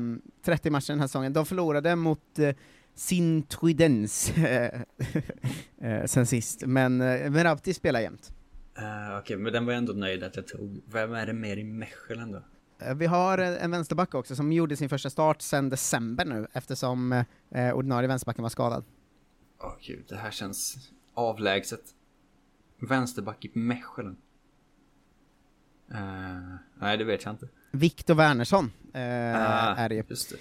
[0.45, 1.33] 30 matcher den här säsongen.
[1.33, 2.51] De förlorade mot uh,
[2.95, 8.33] Sintruidens uh, sen sist, men, uh, men Rabti spelar jämt.
[8.79, 10.83] Uh, Okej, okay, men den var jag ändå nöjd att jag tog.
[10.87, 12.43] Vem är det mer i Mechelen då?
[12.79, 17.25] Eh, vi har en vänsterback också som gjorde sin första start sedan december nu, eftersom
[17.51, 18.85] eh, ordinarie vänsterbacken var skadad.
[19.61, 21.95] Åh oh, gud, det här känns avlägset.
[22.79, 24.17] Vänsterback i Mechelen.
[25.91, 27.49] Uh, nej, det vet jag inte.
[27.71, 30.03] Viktor Wernersson uh, uh, är det ju.
[30.09, 30.37] Just det.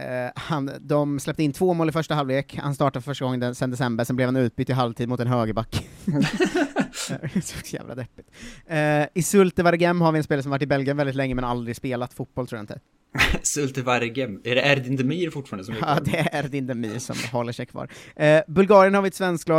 [0.00, 3.70] Uh, han, de släppte in två mål i första halvlek, han startade första gången sen
[3.70, 5.88] december, sen blev han utbytt i halvtid mot en högerback.
[7.42, 8.30] så jävla deppigt.
[8.70, 11.44] Uh, I Sulte Vargem har vi en spelare som varit i Belgien väldigt länge men
[11.44, 12.80] aldrig spelat fotboll tror jag inte.
[13.42, 15.88] Sulte Vargem, är det Erdin Demir fortfarande som är kvar?
[15.88, 17.88] Ja, det är Erdin Demir som håller sig kvar.
[18.20, 19.56] Uh, Bulgarien har vi ett svenskt uh,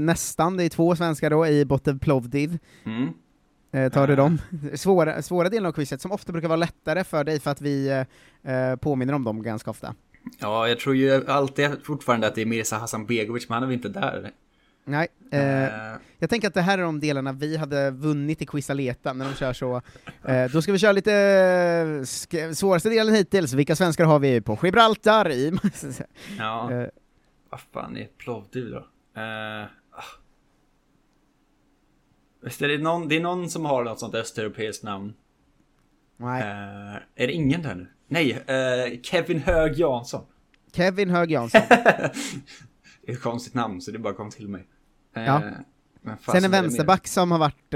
[0.00, 2.58] nästan, det är två svenskar då i Botev Plovdiv.
[2.84, 3.12] Mm.
[3.72, 4.38] Eh, tar du dem?
[4.74, 8.04] Svåra, svåra delen av quizet, som ofta brukar vara lättare för dig för att vi
[8.42, 9.94] eh, påminner om dem ganska ofta.
[10.38, 13.66] Ja, jag tror ju alltid fortfarande att det är Mirza Hasan Begovic, men han är
[13.66, 14.32] väl inte där?
[14.84, 15.98] Nej, eh, uh.
[16.18, 19.34] jag tänker att det här är de delarna vi hade vunnit i Quizaleta, när de
[19.34, 19.82] kör så.
[20.24, 21.14] Eh, då ska vi köra lite
[22.32, 25.30] eh, svåraste delen hittills, vilka svenskar har vi på Gibraltar?
[25.30, 25.52] I
[26.38, 26.70] ja,
[27.50, 28.86] vad fan är Plovdiv då?
[32.40, 35.14] Visst är det någon, det är någon som har något sånt östeuropeiskt namn?
[36.16, 36.42] Nej.
[36.42, 37.86] Uh, är det ingen där nu?
[38.08, 40.24] Nej, uh, Kevin Hög Jansson.
[40.72, 41.60] Kevin Hög Jansson.
[41.68, 41.82] det
[43.06, 44.66] är ett konstigt namn så det bara kom till mig.
[45.16, 45.42] Uh, ja.
[46.32, 47.74] Sen en vänsterback som har varit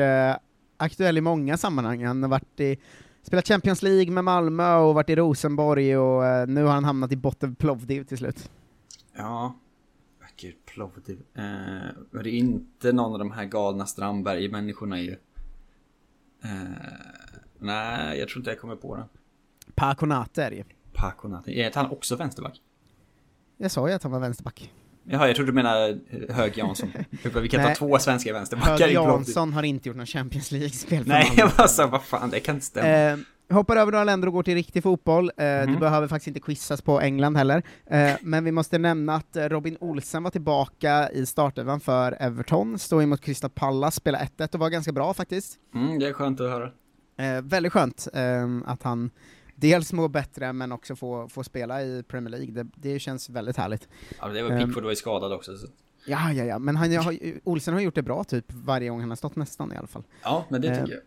[0.76, 2.04] aktuell i många sammanhang.
[2.04, 2.76] Han har varit i,
[3.22, 7.16] spelat Champions League med Malmö och varit i Rosenborg och nu har han hamnat i
[7.16, 8.50] botten Plovdiv till slut.
[9.16, 9.54] Ja,
[10.74, 11.22] Plovdiv.
[11.34, 11.42] Eh,
[12.10, 15.16] men det är inte någon av de här galna Strandberg-människorna ju.
[16.44, 16.50] Eh,
[17.58, 19.06] nej, jag tror inte jag kommer på den.
[19.74, 20.64] Paconate är det ju.
[20.92, 21.50] Paconate.
[21.50, 22.60] Är han också vänsterback?
[23.56, 24.72] Jag sa ju att han var vänsterback.
[25.04, 25.98] Jaha, jag trodde du menade
[26.28, 26.92] Hög Jansson.
[27.34, 31.32] Vi kan ta två svenska vänsterbackar Hög Jansson har inte gjort någon Champions League-spel Nej,
[31.36, 32.88] jag bara sa, vad fan, det kan inte stämma.
[32.88, 33.18] Eh,
[33.50, 35.30] hoppar över några länder och går till riktig fotboll.
[35.36, 35.72] Eh, mm.
[35.74, 37.62] Det behöver faktiskt inte quizas på England heller.
[37.86, 42.78] Eh, men vi måste nämna att eh, Robin Olsen var tillbaka i startelvan för Everton,
[42.78, 45.58] stod emot Crystal Palace, spelade 1-1 och var ganska bra faktiskt.
[45.74, 46.70] Mm, det är skönt att höra.
[47.16, 49.10] Eh, väldigt skönt eh, att han
[49.54, 52.50] dels mår bättre, men också får, får spela i Premier League.
[52.52, 53.88] Det, det känns väldigt härligt.
[54.20, 55.56] Ja, det var Pickford var ju skadad också.
[55.56, 55.66] Så.
[56.06, 59.08] Ja, ja, ja, men han, har, Olsen har gjort det bra typ varje gång han
[59.08, 60.02] har stått nästan i alla fall.
[60.22, 61.00] Ja, men det tycker jag.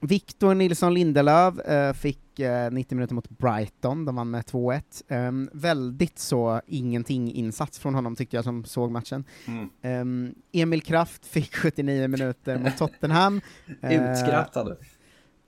[0.00, 4.82] Victor Nilsson Lindelöf eh, fick eh, 90 minuter mot Brighton, de vann med 2-1.
[5.08, 9.24] Eh, väldigt så ingenting-insats från honom tyckte jag som såg matchen.
[9.46, 9.70] Mm.
[9.82, 13.40] Ehm, Emil Kraft fick 79 minuter mot Tottenham.
[13.82, 14.76] Utskrattade.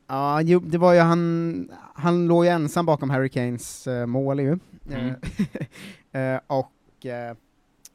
[0.07, 4.41] Ja, jo, det var ju han, han låg ju ensam bakom Harry Kanes uh, mål
[4.41, 4.59] ju.
[4.91, 5.09] Mm.
[5.09, 6.73] uh, och
[7.05, 7.37] uh,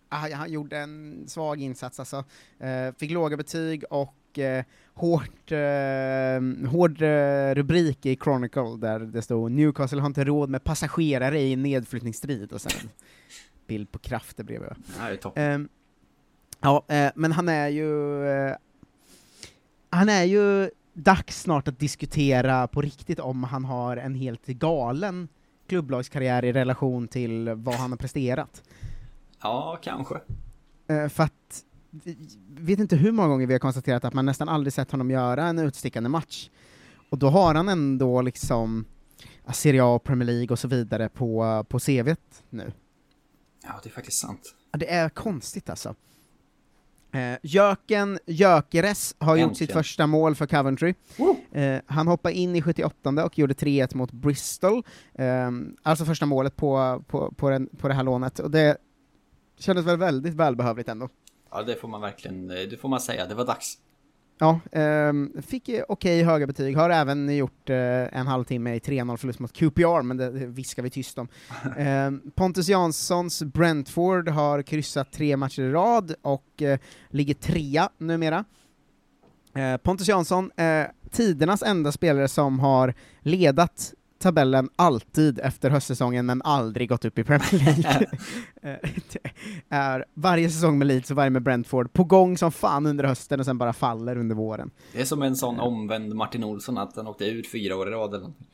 [0.09, 2.23] han gjorde en svag insats alltså.
[2.97, 4.63] fick låga betyg och uh,
[4.93, 10.63] hårt, uh, hård uh, rubrik i Chronicle där det stod Newcastle har inte råd med
[10.63, 12.89] passagerare i nedflyttningsstrid och sen en
[13.67, 14.69] bild på krafter bredvid.
[14.99, 15.59] Ja, det är.
[15.59, 15.65] Uh,
[16.59, 16.83] ja,
[17.15, 18.23] men han är ju
[19.89, 25.27] han är ju dags snart att diskutera på riktigt om han har en helt galen
[25.71, 28.63] klubblagskarriär i relation till vad han har presterat.
[29.41, 30.15] Ja, kanske.
[30.91, 31.63] Uh, för att,
[32.47, 35.45] vet inte hur många gånger vi har konstaterat att man nästan aldrig sett honom göra
[35.45, 36.49] en utstickande match.
[37.09, 38.85] Och då har han ändå liksom
[39.53, 42.71] Serie A, Premier League och så vidare på, på CVt nu.
[43.63, 44.55] Ja, det är faktiskt sant.
[44.71, 45.95] Ja, det är konstigt alltså.
[47.13, 49.49] Eh, Jöken Jökeres har Äntligen.
[49.49, 50.93] gjort sitt första mål för Coventry.
[51.51, 54.83] Eh, han hoppade in i 78 och gjorde 3-1 mot Bristol,
[55.13, 55.51] eh,
[55.83, 58.77] alltså första målet på, på, på, den, på det här lånet, och det
[59.59, 61.09] kändes väl väldigt välbehövligt ändå.
[61.51, 63.77] Ja, det får man verkligen, det får man säga, det var dags.
[64.41, 69.17] Ja, ehm, fick eh, okej höga betyg, har även gjort eh, en halvtimme i 3-0
[69.17, 71.27] förlust mot QPR, men det, viskar vi tyst om.
[71.77, 76.79] Ehm, Pontus Janssons Brentford har kryssat tre matcher i rad och eh,
[77.09, 78.45] ligger trea numera.
[79.55, 86.41] Eh, Pontus Jansson, eh, tidernas enda spelare som har ledat tabellen alltid efter höstsäsongen, men
[86.41, 88.07] aldrig gått upp i Premier League.
[88.63, 88.77] Eh,
[89.69, 93.39] är varje säsong med Leeds och varje med Brentford, på gång som fan under hösten
[93.39, 94.71] och sen bara faller under våren.
[94.93, 97.91] Det är som en sån omvänd Martin Olsson, att han åkte ut fyra år i
[97.91, 98.47] rad eller någonting.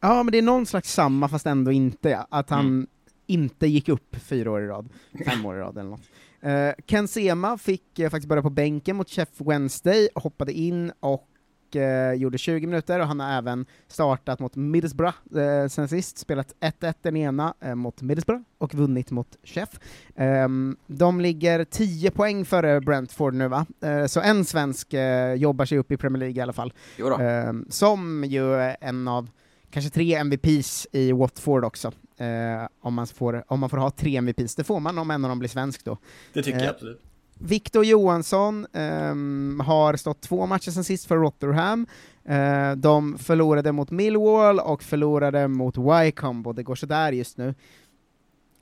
[0.00, 2.26] Ja, men det är någon slags samma, fast ändå inte, ja.
[2.30, 2.86] att han Mm.
[3.26, 4.88] inte gick upp fyra år i rad,
[5.26, 6.08] fem år i rad eller något.
[6.46, 11.28] Uh, Ken Sema fick eh, faktiskt börja på bänken mot Chef Wednesday, hoppade in och
[11.76, 16.54] eh, gjorde 20 minuter, och han har även startat mot Middlesbrough uh, sen sist, spelat
[16.60, 19.68] 1-1 den ena eh, mot Middlesbrough, och vunnit mot Chef.
[20.16, 23.66] Ehm, de ligger 10 poäng före Brentford nu va?
[23.82, 26.72] Eh, så en svensk eh, jobbar sig upp i Premier League i alla fall.
[26.96, 27.16] Jo då.
[27.18, 29.30] Ehm, som ju är en av
[29.70, 31.92] kanske tre MVPs i Watford också.
[32.16, 35.24] Eh, om, man får, om man får ha tre MVPs, det får man om en
[35.24, 35.98] av dem blir svensk då.
[36.32, 37.02] Det tycker Eh, jag absolut.
[37.44, 41.86] Victor Johansson ehm, har stått två matcher sen sist för Rotherham.
[42.24, 47.54] Eh, de förlorade mot Millwall och förlorade mot Wycombe, och det går sådär just nu.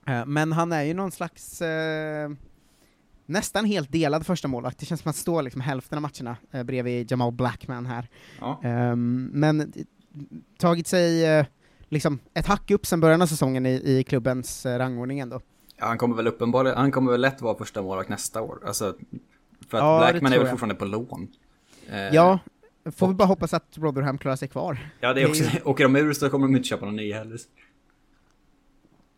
[0.06, 2.30] Eh, men han är ju någon slags eh,
[3.26, 4.78] nästan helt delad första målvakt.
[4.78, 8.08] Det känns som att han står liksom hälften av matcherna eh, bredvid Jamal Blackman här.
[8.40, 8.60] Ja.
[8.64, 9.66] Ehm, men eh,
[10.58, 11.46] tagit sig eh,
[11.88, 15.40] liksom ett hack upp sen början av säsongen i, i klubbens eh, rangordning ändå.
[15.80, 18.62] Ja, han kommer väl uppenbarligen, han kommer väl lätt vara första målvakt nästa år.
[18.66, 18.94] Alltså,
[19.68, 20.50] för att Ja, Blackman är väl jag.
[20.50, 21.28] fortfarande på lån.
[21.90, 22.38] Eh, Ja,
[22.92, 24.78] får vi bara hoppas att Rotherham klarar sig kvar.
[25.00, 27.38] Ja, det är också, åker de ur så kommer de inte köpa någon ny heller.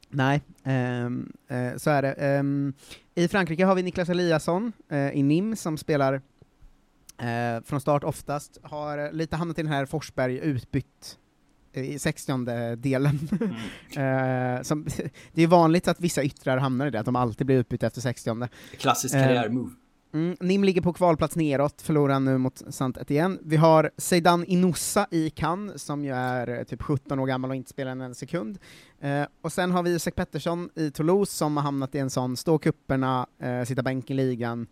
[0.09, 2.13] Nej, ehm, eh, så är det.
[2.13, 2.73] Ehm,
[3.15, 6.15] I Frankrike har vi Niklas Eliasson eh, i NIM som spelar
[7.19, 11.19] eh, från start oftast, har lite hamnat i den här Forsberg utbytt
[11.73, 13.19] i 60 delen.
[13.97, 14.87] eh, som,
[15.33, 18.01] det är vanligt att vissa yttrar hamnar i det, att de alltid blir utbytta efter
[18.01, 18.49] 60
[18.79, 19.71] Klassisk Eh, karriärmove.
[20.15, 23.39] Mm, Nim ligger på kvalplats neråt, förlorar nu mot saint Etienne.
[23.43, 27.57] Vi har Zeidan Inoussa i Cannes, som ju är eh, typ 17 år gammal och
[27.57, 28.59] inte spelar en sekund.
[29.01, 32.37] Eh, och sen har vi Isak Pettersson i Toulouse, som har hamnat i en sån
[32.37, 34.67] stå kupperna, eh, sitta bänk i ligan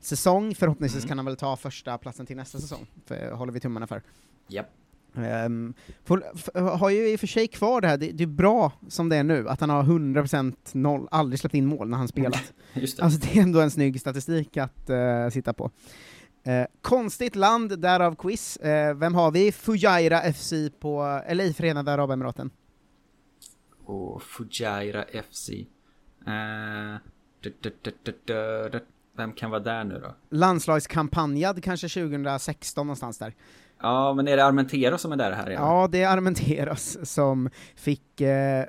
[0.00, 0.54] säsong.
[0.54, 1.08] Förhoppningsvis Mm.
[1.08, 4.02] kan han väl ta första platsen till nästa säsong, för, håller vi tummarna för.
[4.48, 4.66] Japp.
[5.14, 6.24] Um, får,
[6.76, 9.16] har ju i och för sig kvar det här, det, det är bra som det
[9.16, 12.52] är nu, att han har 100% noll, aldrig släppt in mål när han spelat.
[12.72, 13.02] Just det.
[13.02, 15.70] Alltså det är ändå en snygg statistik att eh, sitta på.
[16.42, 18.56] Eh, konstigt land, därav quiz.
[18.56, 19.52] Eh, vem har vi?
[19.52, 22.50] Fujairah FC på, eller i Förenade Arabemiraten.
[25.30, 25.50] FC.
[25.50, 26.96] Eh,
[27.40, 28.80] du, du, du, du, du, du.
[29.16, 30.14] Vem kan vara där nu då?
[30.36, 33.34] Landslagskampanjad kanske 2016 någonstans där.
[33.82, 35.62] Ja, men är det Armentero som är där här igen?
[35.62, 38.64] Ja, det är Armenteros som fick eh,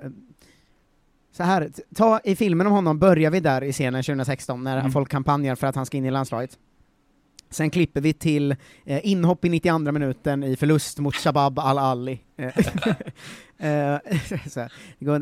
[1.31, 4.91] så här, ta i filmen om honom börjar vi där i scenen 2016 när Mm.
[4.91, 6.57] folk kampanjar för att han ska in i landslaget.
[7.49, 8.51] Sen klipper vi till
[8.85, 12.19] eh, inhopp i 92 minuten i förlust mot Shabab Al-Ali.
[12.37, 12.47] Eh,
[13.69, 13.99] eh,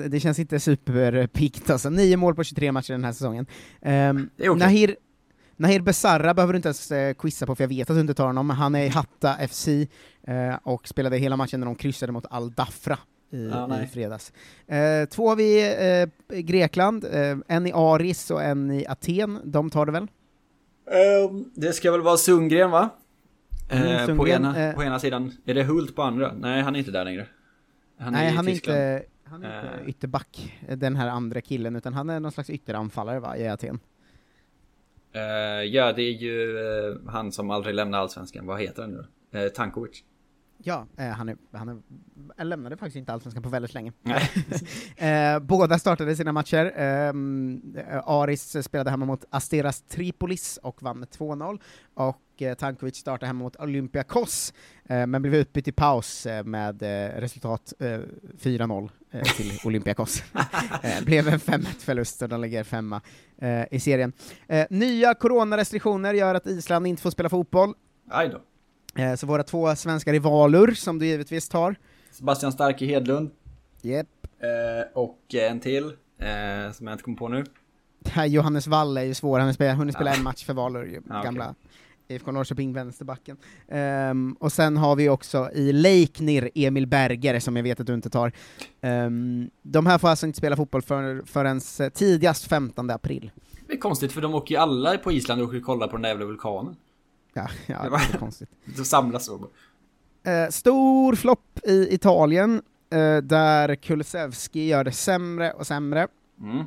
[0.10, 1.90] det, känns inte superpikt alltså.
[1.90, 3.46] Nio mål på 23 matcher den här säsongen.
[3.82, 4.60] Um, Det är okej.
[4.60, 4.96] Nahir,
[5.60, 8.14] Nahir Besarra behöver du inte ens eh, quizza på, för jag vet att du inte
[8.14, 8.50] tar honom.
[8.50, 12.52] Han är i Hatta FC eh, och spelade hela matchen när de kryssade mot Al
[12.52, 12.98] Dafra
[13.32, 13.84] i, nej.
[13.84, 14.34] i fredags.
[14.68, 15.62] Eh, två har vi
[16.30, 19.40] eh, i Grekland, eh, en i Aris och en i Aten.
[19.44, 20.08] De tar det väl?
[20.92, 22.90] Ehm, det ska väl vara Sundgren va?
[23.70, 24.76] Mm, Eh, på, Sundgren, ena, eh.
[24.76, 25.32] på ena sidan.
[25.46, 26.34] Är det Hult på andra?
[26.40, 27.28] Nej, han är inte där längre.
[28.00, 31.94] Han Nej, i han är, inte, han är inte ytterback, den här andra killen, utan
[31.94, 33.80] han är någon slags ytteranfallare va, i Aten.
[35.14, 38.46] Eh, ja, det är ju eh, han som aldrig lämnar allsvenskan.
[38.46, 39.06] Vad heter han nu?
[39.40, 40.04] Uh, Tankovic.
[40.64, 41.78] Ja, eh, han, är, han, är,
[42.38, 43.92] han lämnade faktiskt inte Allsvenskan på väldigt länge.
[44.98, 46.74] Eh, båda startade sina matcher.
[46.76, 51.60] Ehm, eh, Aris spelade hemma mot Asteras Tripolis och vann med 2-0.
[51.94, 54.54] Och eh, Tankovic startade hemma mot Olympiakos,
[54.86, 58.00] eh, men blev utbytt i paus eh, med eh, resultat eh,
[58.42, 60.24] 4-0 eh, till Olympiakos.
[61.04, 63.02] blev en 5-1 förlust och de ligger femma
[63.72, 64.14] i serien.
[64.70, 67.74] Nya coronarestriktioner gör att Island inte får spela fotboll.
[68.10, 68.42] Aj då.
[68.96, 71.76] Eh, Så våra två svenska rivaler, som du givetvis tar.
[72.12, 73.32] Sebastian Starke Hedlund.
[73.84, 74.08] Yep.
[74.40, 75.84] Eh, och en till.
[76.20, 77.44] Eh, som jag inte kommer på nu.
[78.28, 80.16] Johannes Wall är ju svår, han har spelat, hunnit spela Ja.
[80.18, 81.56] en match för Valur, ju, Ja, gamla
[82.08, 83.38] IFK Norrköping, vänsterbacken.
[83.68, 87.94] Ehm, och sen har vi också i Leiknir Emil Berger, som jag vet att du
[87.94, 88.32] inte tar.
[88.82, 91.62] Ehm, de här får alltså inte spela fotboll för, förrän
[91.94, 93.32] tidigast 15 april.
[93.68, 95.96] Det är konstigt för de åker ju alla på Island och åker och kollar på
[95.96, 96.76] den där jävla vulkanen.
[97.34, 98.50] Ja, ja Det var- konstigt.
[98.78, 99.48] De samlas så.
[100.24, 102.62] Eh, stor flopp i Italien,
[102.92, 106.08] eh, där Kulusevski gör det sämre och sämre.
[106.42, 106.58] Mm.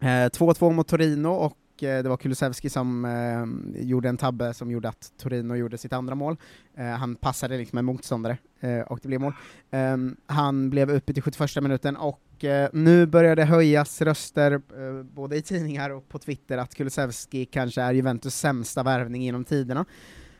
[0.00, 4.70] Eh, 2-2 mot Torino, och eh, det var Kulusevski som eh, gjorde en tabbe som
[4.70, 6.36] gjorde att Torino gjorde sitt andra mål.
[6.76, 9.32] Eh, han passade liksom en motståndare, eh, och det blev mål.
[9.70, 9.96] Eh,
[10.26, 15.36] han blev uppe till 71 minuten, och eh, nu börjar det höjas röster, eh, både
[15.36, 19.84] i tidningar och på Twitter, att Kulusevski kanske är Juventus sämsta värvning genom tiderna.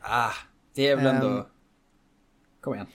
[0.01, 0.31] Ah,
[0.75, 1.27] det är väl ändå...
[1.27, 1.43] Ehm.
[2.61, 2.87] Kom igen.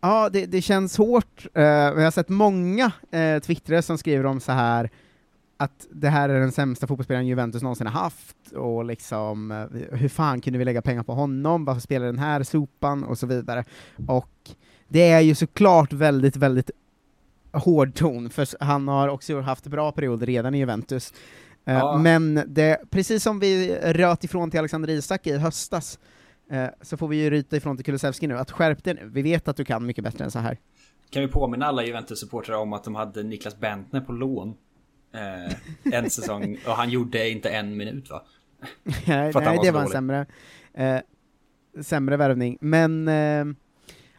[0.00, 1.46] Ja, det, det känns hårt.
[1.56, 4.90] Uh, jag har sett många uh, twittrare som skriver om så här
[5.56, 10.08] att det här är den sämsta fotbollsspelaren Juventus någonsin har haft, och liksom eh, hur
[10.08, 13.64] fan kunde vi lägga pengar på honom, varför spelar den här sopan, och så vidare.
[14.06, 14.50] Och
[14.88, 16.70] det är ju såklart väldigt, väldigt
[17.54, 21.12] hård ton, för han har också haft bra perioder redan i Juventus.
[21.66, 21.98] Eh, Ja.
[21.98, 25.98] Men det, precis som vi röt ifrån till Alexander Isak i höstas,
[26.50, 29.22] eh, så får vi ju ryta ifrån till Kulusevski nu, att skärp dig nu, vi
[29.22, 30.58] vet att du kan mycket bättre än så här.
[31.10, 34.54] Kan vi påminna alla Juventus-supportrar om att de hade Niklas Bentner på lån?
[35.14, 38.22] Eh, en säsong, och han gjorde inte en minut va?
[39.06, 40.26] nej, var det var en sämre,
[40.74, 40.98] eh,
[41.82, 43.44] sämre värvning, men eh,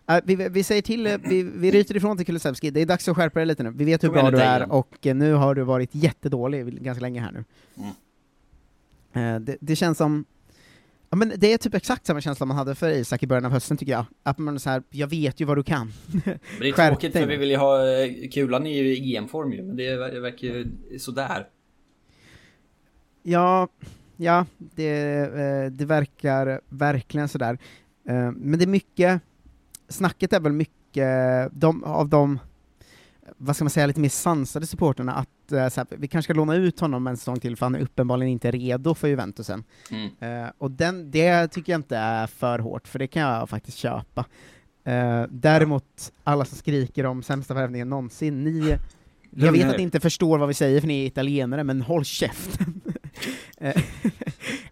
[0.08, 3.08] eh, vi, vi säger till, eh, vi, vi ryter ifrån till Kulusevski, det är dags
[3.08, 5.56] att skärpa dig lite nu, vi vet hur bra du är, och eh, nu har
[5.56, 7.44] du varit jättedålig ganska länge här nu.
[7.78, 9.36] Mm.
[9.36, 10.26] Eh, det, det känns som,
[11.10, 13.52] ja men det är typ exakt samma känsla man hade för Isak i början av
[13.52, 15.92] hösten tycker jag, att man är så här, jag vet ju vad du kan.
[16.26, 17.80] Men det är tråkigt för vi vill ju ha
[18.34, 20.68] Kulan i ju EM-form ju, men det, ver- det verkar ju
[21.00, 21.48] sådär.
[23.24, 23.68] Ja,
[24.18, 27.58] ja det, det verkar verkligen sådär.
[28.34, 29.22] Men det är mycket,
[29.88, 32.40] snacket är väl mycket, de, av de,
[33.38, 36.38] vad ska man säga, lite mer sansade supporterna att eh, så här, vi kanske ska
[36.38, 39.64] låna ut honom en säsong till för han är uppenbarligen inte redo för Juventusen.
[39.92, 40.44] Mm.
[40.46, 43.78] Eh, och den, det tycker jag inte är för hårt, för det kan jag faktiskt
[43.78, 44.26] köpa.
[44.84, 48.78] Eh, däremot, alla som skriker om sämsta värvningen någonsin, ni
[49.38, 52.06] jag vet att ni inte förstår vad vi säger för ni är italienare, men håll
[52.06, 52.82] käften!
[53.58, 53.82] Eh,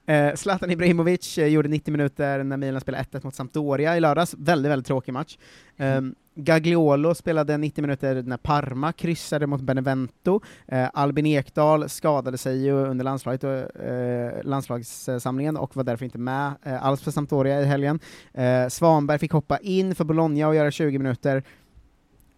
[0.05, 4.35] eh, Zlatan Ibrahimovic eh, gjorde 90 minuter när Milan spelade 1-1 mot Sampdoria i lördags,
[4.37, 5.37] väldigt, väldigt tråkig match.
[5.77, 6.15] Mm.
[6.35, 10.41] Gagliolo spelade 90 minuter när Parma kryssade mot Benevento.
[10.67, 16.17] Eh, Albin Ekdal skadade sig ju under landslaget och, eh, landslagssamlingen och var därför inte
[16.17, 17.99] med eh, alls för Sampdoria i helgen.
[18.33, 21.43] Eh, Svanberg fick hoppa in för Bologna och göra 20 minuter.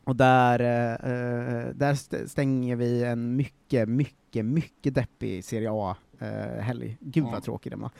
[0.03, 6.97] Och där, eh, där stänger vi en mycket, mycket, mycket deppig Serie A-helg.
[6.99, 7.41] Gud vad Ja.
[7.41, 7.91] tråkig den var.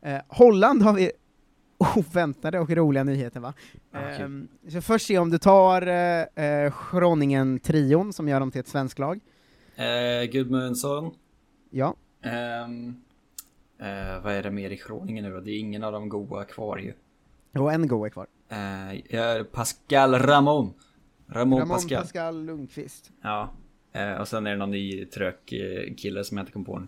[0.00, 1.10] Eh, Holland har vi
[1.96, 3.54] oväntade och roliga nyheter va?
[3.90, 4.24] Ja, kul.
[4.24, 8.68] Ehm, så först se om du tar eh, eh, Groningen-trion som gör dem till ett
[8.68, 9.20] svenskt lag.
[9.76, 11.14] Eh, Gudmundsson.
[11.70, 11.94] Ja.
[12.22, 12.96] Ehm,
[13.78, 15.40] eh, vad är det mer i Groningen nu då?
[15.40, 16.92] Det är ingen av de goa kvar ju.
[17.60, 18.26] Och en go är kvar.
[18.48, 18.58] Eh,
[19.14, 20.74] är Pascal Ramon.
[21.26, 22.02] Ramon, Ramon Pascal.
[22.02, 23.10] Pascal Lundqvist.
[23.22, 23.50] Ja.
[23.94, 26.78] Eh, och sen är det någon ny trök eh, kille som jag inte kom på
[26.78, 26.86] nu.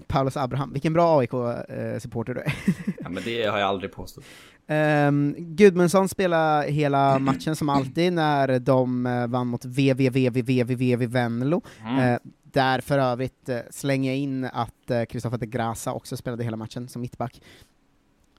[0.06, 0.72] Paulus Abraham.
[0.72, 2.54] Vilken bra AIK-supporter du är.
[3.00, 4.24] Ja men det har jag aldrig påstått.
[4.66, 11.62] Um, Gudmundsson spelade hela matchen som alltid när de eh, vann mot VVVVVVV Venlo.
[11.80, 11.98] Mm.
[11.98, 16.44] Eh, där för övrigt uh, slänger jag in att uh, Christopher de Grasa också spelade
[16.44, 17.40] hela matchen som mittback.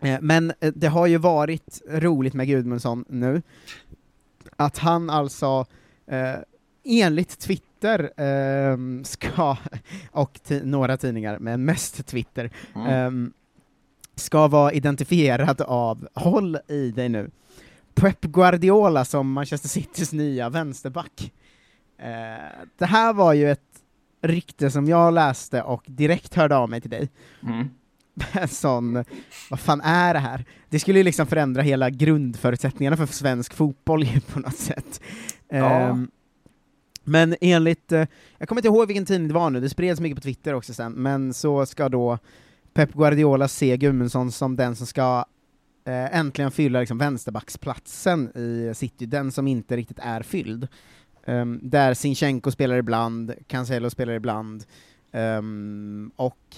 [0.01, 3.41] Eh, men eh, det har ju varit roligt med Gudmundsson nu,
[4.55, 5.65] att han alltså
[6.07, 6.35] eh,
[6.83, 7.68] enligt Twitter
[8.17, 9.57] ehm, ska,
[10.11, 12.87] och några tidningar, men mest Twitter, Mm.
[12.87, 13.33] ehm,
[14.15, 17.31] ska vara identifierad av, håll i dig nu,
[17.93, 21.33] Pep Guardiola som Manchester Citys nya vänsterback.
[21.99, 23.61] Eh, det här var ju ett
[24.21, 27.09] rykte som jag läste och direkt hörde av mig till dig.
[27.43, 27.69] Mm.
[28.31, 29.03] En sån,
[29.49, 30.45] vad fan är det här?
[30.69, 35.01] Det skulle ju liksom förändra hela grundförutsättningarna för svensk fotboll på något sätt.
[35.49, 35.65] Ja.
[35.79, 36.11] Ehm,
[37.09, 38.05] men enligt, eh,
[38.37, 40.73] jag kommer inte ihåg vilken tidning det var nu, det spreds mycket på Twitter också
[40.73, 42.17] sen, men så ska då
[42.73, 45.25] Pep Guardiola se Gudmundsson som den som ska
[45.85, 50.67] eh, äntligen fylla liksom, vänsterbacksplatsen i City, den som inte riktigt är fylld.
[51.25, 54.63] Um, där Sinchenko spelar ibland, Cancelo spelar ibland,
[55.11, 56.55] um, och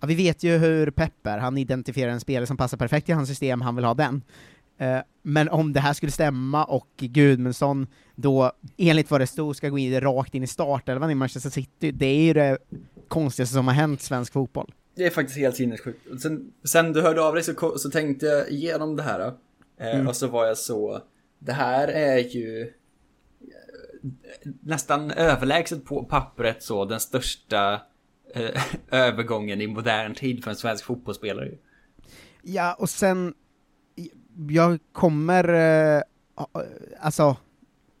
[0.00, 3.12] ja, vi vet ju hur Pep är, han identifierar en spelare som passar perfekt i
[3.12, 4.22] hans system, han vill ha den.
[4.78, 9.68] Eh, men om det här skulle stämma och Gudmundsson då, enligt vad det stod, ska
[9.68, 12.58] gå in rakt in i startelvan i Manchester City, det är ju det
[13.08, 14.72] konstigaste som har hänt svensk fotboll.
[14.96, 16.22] Det är faktiskt helt sinnessjukt.
[16.22, 19.20] Sen, sen du hörde av dig så, så tänkte jag igenom det här.
[19.20, 20.08] Eh, Mm.
[20.08, 21.02] Och så var jag så,
[21.38, 27.80] det här är ju eh, nästan överlägset på pappret så den största
[28.34, 31.50] eh, övergången i modern tid för en svensk fotbollsspelare.
[32.42, 33.34] Ja, och sen,
[34.48, 35.48] jag kommer,
[35.96, 36.02] eh,
[37.00, 37.36] alltså,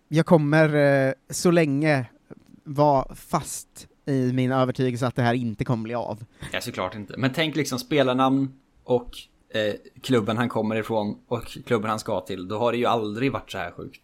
[0.08, 2.06] jag kommer eh, så länge
[2.64, 6.24] vara fast i min övertygelse att det här inte kommer bli av.
[6.52, 7.14] Ja, såklart inte.
[7.16, 8.52] Men tänk liksom spelarnamn
[8.84, 9.10] och
[9.54, 12.48] eh, klubben han kommer ifrån och klubben han ska till.
[12.48, 14.00] Då har det ju aldrig varit så här sjukt.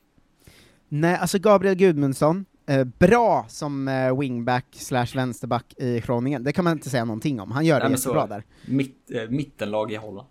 [0.88, 6.64] Nej, alltså Gabriel Gudmundsson, eh, bra som eh, wingback slash vänsterback i Groningen, det kan
[6.64, 7.50] man inte säga någonting om.
[7.50, 8.44] Han gör det Nej, jättebra där.
[8.66, 10.28] Mitt, eh, mittenlag i Holland.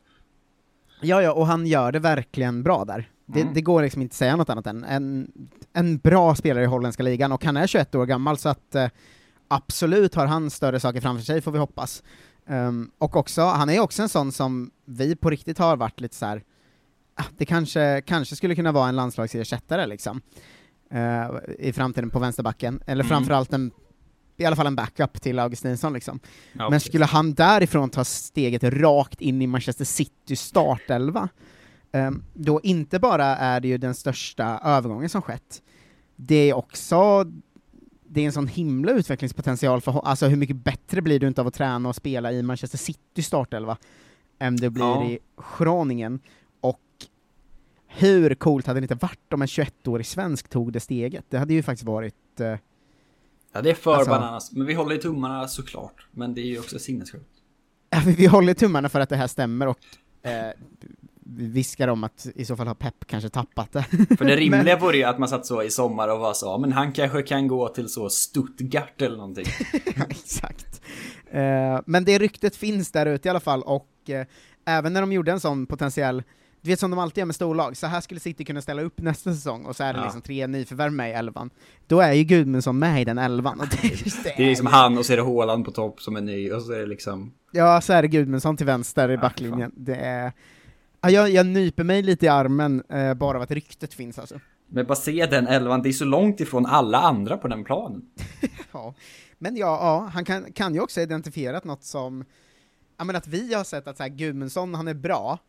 [1.01, 3.09] Ja, ja, och han gör det verkligen bra där.
[3.25, 3.53] Det, Mm.
[3.53, 5.31] det går liksom inte säga något annat än en,
[5.73, 8.87] en bra spelare i holländska ligan, och han är 21 år gammal, så att eh,
[9.47, 12.03] absolut har han större saker framför sig, får vi hoppas.
[12.47, 16.15] Ehm, och också, han är också en sån som vi på riktigt har varit lite
[16.15, 16.43] så här.
[17.15, 20.21] ah, det kanske, kanske skulle kunna vara en landslagsersättare liksom,
[20.91, 21.27] eh,
[21.59, 23.09] i framtiden på vänsterbacken, eller Mm.
[23.09, 23.71] framförallt en
[24.39, 26.19] i alla fall en backup till Augustinsson liksom.
[26.53, 31.29] Ja, Men skulle han därifrån ta steget rakt in i Manchester City startelva,
[31.91, 35.61] ehm, då inte bara är det ju den största övergången som skett,
[36.15, 37.25] det är också
[38.11, 41.47] det är en sån himla utvecklingspotential för alltså hur mycket bättre blir du inte av
[41.47, 43.77] att träna och spela i Manchester City startelva
[44.39, 45.05] än det blir Ja.
[45.05, 45.19] i
[45.57, 46.19] Groningen,
[46.61, 46.79] och
[47.87, 51.25] hur coolt hade det inte varit om en 21-årig svensk tog det steget?
[51.29, 52.55] Det hade ju faktiskt varit eh,
[53.53, 54.51] Ja, det är för Alltså- bananas.
[54.51, 56.07] Men vi håller i tummarna såklart.
[56.11, 57.29] Men det är ju också sinnessjukt.
[57.89, 59.77] Ja, vi- håller tummarna för att det här stämmer och
[60.21, 60.51] eh,
[61.31, 63.83] vi viskar om att i så fall har Pep kanske tappat det.
[64.17, 66.57] För det rimliga vore ju att man satt så i sommar och var så, "Ja,
[66.57, 69.45] men han kanske kan gå till så Stuttgart eller någonting.
[70.09, 70.81] Exakt.
[71.31, 74.25] Eh, men det ryktet finns där ute i alla fall, och eh,
[74.65, 76.23] även när de gjorde en sån potentiell
[76.61, 79.01] du vet som de alltid gör med storlag, så här skulle City kunna ställa upp
[79.01, 80.03] nästa säsong, och så är det Ja.
[80.03, 81.49] liksom tre nyförvärv med i elvan.
[81.87, 84.97] Då är ju Gudmundsson med i den elvan, och det, det Det är liksom han
[84.97, 87.33] och så är det Haaland på topp som är ny och så är det liksom...
[87.51, 89.71] Ja, så är det Gudmundsson till vänster i Ja, backlinjen.
[89.75, 90.31] Det är...
[91.01, 94.39] Ja, jag, jag nyper mig lite i armen eh, bara av att ryktet finns alltså.
[94.67, 98.01] Men bara se den elvan, det är så långt ifrån alla andra på den planen.
[98.71, 98.93] Ja.
[99.37, 102.25] Men ja, ja han kan, kan ju också identifierat något som,
[102.97, 105.39] ja men att vi har sett att så här, Gudmundsson, han är bra,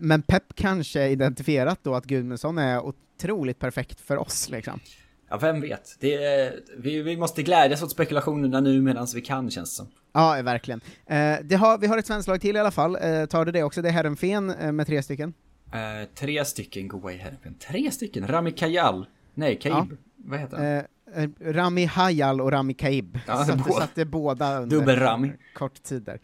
[0.00, 4.80] men Pep kanske identifierat då att Gudmundsson är otroligt perfekt för oss liksom.
[5.28, 6.04] Ja, vem vet?
[6.04, 9.86] Är, vi, vi måste glädjas åt spekulationerna nu medan vi kan känns det som.
[10.12, 10.80] Ja, verkligen.
[11.06, 13.62] Eh, har, vi har ett svenskt lag till i alla fall, eh, tar du det
[13.62, 13.82] också?
[13.82, 15.34] Det är Herrenfen eh, med tre stycken.
[15.72, 17.36] Eh, tre stycken go away här.
[17.68, 18.28] Tre stycken?
[18.28, 19.06] Rami Kajal?
[19.34, 19.74] Nej, Kaib.
[19.74, 19.86] Ja.
[20.16, 20.66] Vad heter han?
[20.66, 23.18] Eh, eh, Rami Hayal och Rami Kaib.
[23.26, 23.80] Ja, satte, båda.
[23.80, 25.32] satte båda under Dubbel-Rami.
[25.54, 26.20] kort tid där.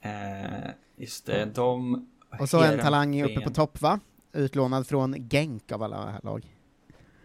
[0.00, 2.06] Eh, just det, de...
[2.40, 4.00] Och så en talang uppe på topp va?
[4.32, 6.56] Utlånad från Genk av alla lag.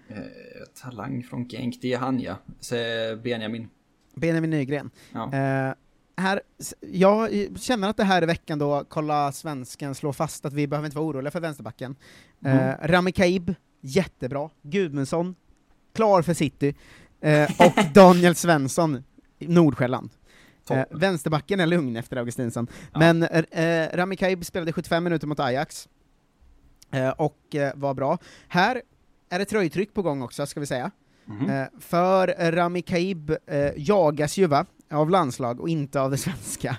[0.09, 0.17] Eh,
[0.81, 2.35] talang från Genk, det är han ja.
[2.59, 2.75] Så,
[3.23, 3.69] Benjamin.
[4.15, 4.89] Benjamin Nygren.
[5.13, 5.33] Ja.
[5.33, 5.73] Eh,
[6.17, 6.41] här,
[6.79, 7.29] jag
[7.59, 10.97] känner att det här är veckan då Kolla Svensken slår fast att vi behöver inte
[10.97, 11.95] vara oroliga för vänsterbacken.
[12.45, 12.75] Eh, Mm.
[12.81, 14.49] Rami Kaib, jättebra.
[14.61, 15.35] Gudmundsson,
[15.95, 16.75] klar för City.
[17.21, 19.03] Eh, och Daniel Svensson,
[19.39, 20.09] Nordsjälland.
[20.75, 22.67] Eh, vänsterbacken är lugn efter Augustinsson.
[22.95, 25.87] Men eh, Rami Kaib spelade 75 minuter mot Ajax,
[26.91, 28.17] eh, och eh, var bra.
[28.47, 28.81] Här
[29.29, 30.91] är det tröjtryck på gång också, ska vi säga.
[31.49, 36.77] Eh, för Rami Kaib eh, jagas ju va, av landslag och inte av det svenska.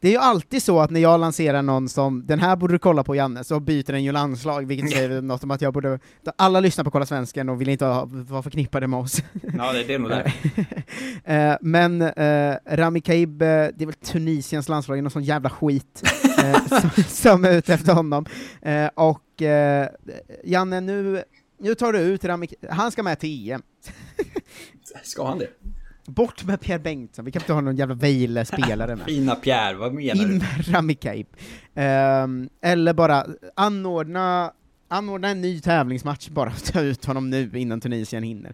[0.00, 2.78] Det är ju alltid så att när jag lanserar någon som, den här borde du
[2.78, 5.98] kolla på Janne, så byter den ju landslag, vilket säger något om att jag borde,
[6.36, 9.22] alla lyssnar på Kolla Svensken och vill inte ha, vara förknippade med oss.
[9.56, 10.34] Ja, det, det är nog där.
[11.24, 16.02] Eh, men eh, Rami Kaib, eh, det är väl Tunisiens landslag, någon sån jävla skit,
[16.68, 18.26] som, som är ute efter honom.
[18.94, 19.42] Och
[20.44, 21.22] Janne, nu,
[21.58, 23.62] nu tar du ut Rami han ska med till EM.
[25.02, 25.48] Ska han det?
[26.06, 29.04] Bort med Pierre Bengtsson, vi kan inte ha någon jävla Vejle-spelare med.
[29.06, 30.34] Fina Pierre, vad menar In du?
[30.38, 31.26] med Rami Kaib.
[31.74, 34.52] Ehm, eller bara anordna,
[34.88, 38.52] anordna en ny tävlingsmatch bara, ta ut honom nu innan Tunisien hinner.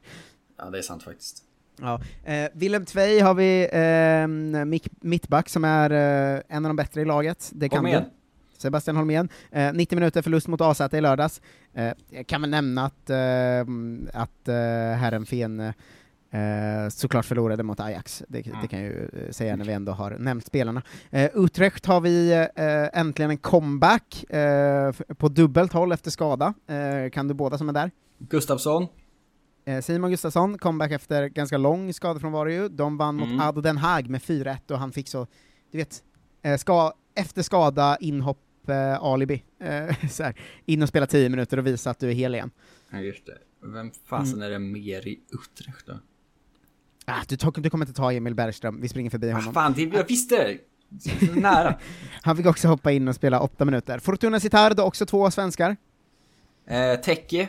[0.58, 1.42] Ja, det är sant faktiskt.
[1.80, 2.00] Ja.
[2.24, 5.90] Eh, Willem Tvei har vi eh, mittback som är
[6.36, 8.02] eh, en av de bättre i laget, det kan Holmén.
[8.02, 8.10] du.
[8.58, 9.28] Sebastian Holmén.
[9.50, 11.40] Eh, 90 minuter förlust mot AZ i lördags.
[11.74, 13.60] Eh, jag kan väl nämna att, eh,
[14.22, 15.72] att eh, Herrenfen
[16.30, 18.58] eh, såklart förlorade mot Ajax, det, Mm.
[18.62, 20.82] det kan jag ju eh, säga när vi ändå har nämnt spelarna.
[21.10, 26.54] Eh, Utrecht har vi eh, äntligen en comeback eh, på dubbelt håll efter skada.
[26.66, 27.90] Eh, kan du båda som är där?
[28.18, 28.86] Gustafsson.
[29.64, 32.68] Eh, Simon Gustafsson, comeback efter ganska lång skadefrånvaro ju.
[32.68, 33.32] De vann Mm.
[33.36, 35.26] mot Ado Den Haag med 4-1 och han fick så,
[35.72, 36.02] du vet,
[36.42, 38.38] eh, ska, efter skada, inhopp,
[39.00, 39.42] alibi.
[40.10, 42.50] Så här, in och spela 10 minuter och visa att du är hel igen.
[42.90, 43.38] Ja, just det.
[43.62, 44.42] Vem fasen Mm.
[44.46, 45.94] är det mer i Utrecht då?
[47.08, 49.54] Ah, du, du kommer inte ta Emil Bergström, vi springer förbi Ah, honom.
[49.54, 50.58] fan, det, jag visste!
[51.34, 51.74] Nära.
[52.22, 53.98] Han fick också hoppa in och spela åtta minuter.
[53.98, 55.76] Fortuna Citardo, också två svenskar.
[56.66, 57.48] Eh, Tecke.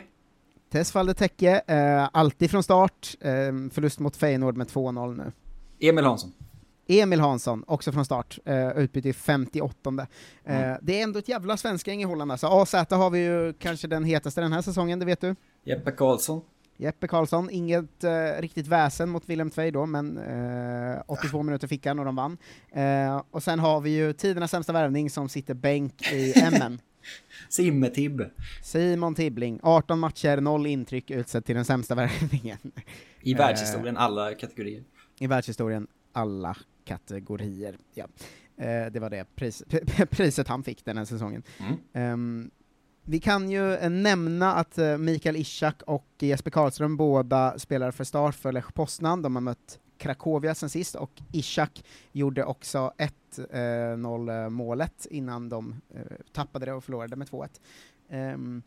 [0.72, 3.30] Tesfalde Tecke, eh, alltid från start, eh,
[3.72, 5.32] förlust mot Feyenoord med 2-0 nu.
[5.88, 6.32] Emil Hansson.
[6.90, 10.06] Emil Hansson, också från start, eh, utbyte i 58.
[10.44, 10.78] Eh, Mm.
[10.82, 12.46] Det är ändå ett jävla svenskgäng i Holland alltså.
[12.46, 15.34] AZ har vi ju kanske den hetaste den här säsongen, det vet du.
[15.64, 16.40] Jeppe Karlsson.
[16.80, 21.86] Jeppe Karlsson, inget eh, riktigt väsen mot Willem Tvei då, men eh, 82 minuter fick
[21.86, 22.38] han och de vann.
[22.72, 26.80] Eh, och sen har vi ju tidernas sämsta värvning som sitter bänk i MN.
[27.48, 28.30] Simme-Tibbe.
[28.62, 32.58] Simon Tibbling, 18 matcher, 0 intryck, utsedd till den sämsta värvningen.
[33.20, 34.84] I Eh, världshistorien, alla kategorier.
[35.18, 37.76] I världshistorien, alla kategorier.
[37.94, 38.06] Ja.
[38.56, 39.62] Eh, det var det pris,
[40.10, 41.42] priset han fick den här säsongen.
[41.58, 41.76] Mm.
[41.92, 42.50] Ehm,
[43.10, 48.04] vi kan ju eh, nämna att eh, Mikael Ishak och Jesper Karlström båda spelar för
[48.04, 49.22] start för Lech Poznan.
[49.22, 52.92] De har mött Krakowia sen sist, och Ishak gjorde också
[53.36, 55.80] 1-0 eh, målet innan de
[56.32, 57.48] tappade det och förlorade med 2-1.
[58.08, 58.62] Ehm,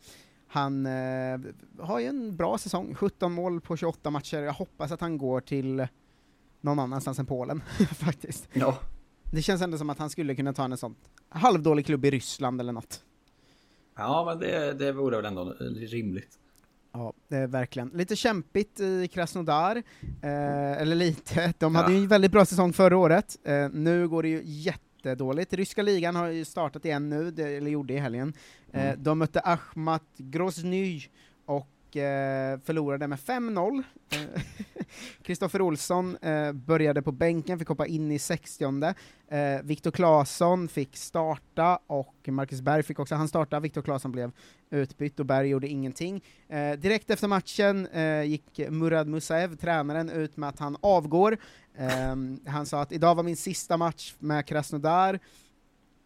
[0.46, 0.86] han
[1.78, 4.42] har ju en bra säsong, 17 mål på 28 matcher.
[4.42, 5.86] Jag hoppas att han går till
[6.60, 7.62] någon annanstans än Polen,
[7.98, 8.48] faktiskt.
[8.52, 8.78] Ja.
[9.32, 10.94] Det känns ändå som att han skulle kunna ta en sån
[11.28, 13.04] halvdålig klubb i Ryssland eller något.
[13.96, 15.54] Ja, men det, det vore väl ändå
[15.86, 16.38] rimligt.
[16.92, 17.88] Ja, det är verkligen.
[17.88, 19.76] Lite kämpigt i Krasnodar,
[20.22, 21.96] eh, eller lite, de hade Ja.
[21.98, 25.52] ju en väldigt bra säsong förra året, eh, nu går det ju jättedåligt.
[25.52, 28.32] Ryska ligan har ju startat igen nu, det, eller gjorde i helgen.
[28.72, 29.02] Eh, Mm.
[29.02, 31.02] De mötte Ahmat Grozny
[31.46, 33.82] och Eh, förlorade med 5-0.
[34.10, 34.42] Eh,
[35.22, 38.64] Kristoffer Olsson eh, började på bänken, fick hoppa in i 60
[39.28, 44.32] eh, Viktor Claesson fick starta, och Marcus Berg fick också han starta, Viktor Claesson blev
[44.70, 46.24] utbytt och Berg gjorde ingenting.
[46.48, 51.38] Eh, direkt efter matchen eh, gick Murad Musaev, tränaren, ut med att han avgår.
[51.76, 52.16] Eh,
[52.46, 55.18] han sa att idag var min sista match med Krasnodar, Eh,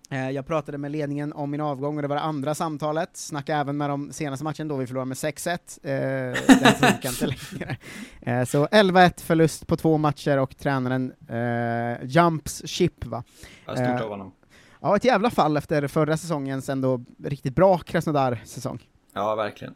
[0.08, 3.76] jag pratade med ledningen om min avgång och det var det andra samtalet, snackade även
[3.76, 5.90] med dem senaste matchen då vi förlorade med 6-1, eh,
[6.62, 7.76] den funkar inte längre.
[8.20, 13.24] Eh, så 11-1 förlust på två matcher och tränaren eh, jumps ship va.
[13.66, 14.32] Ja, stort Eh, av honom.
[14.80, 18.78] Ja, ett jävla fall efter förra säsongens ändå riktigt bra Krasnodar-säsong.
[19.14, 19.74] Ja, verkligen.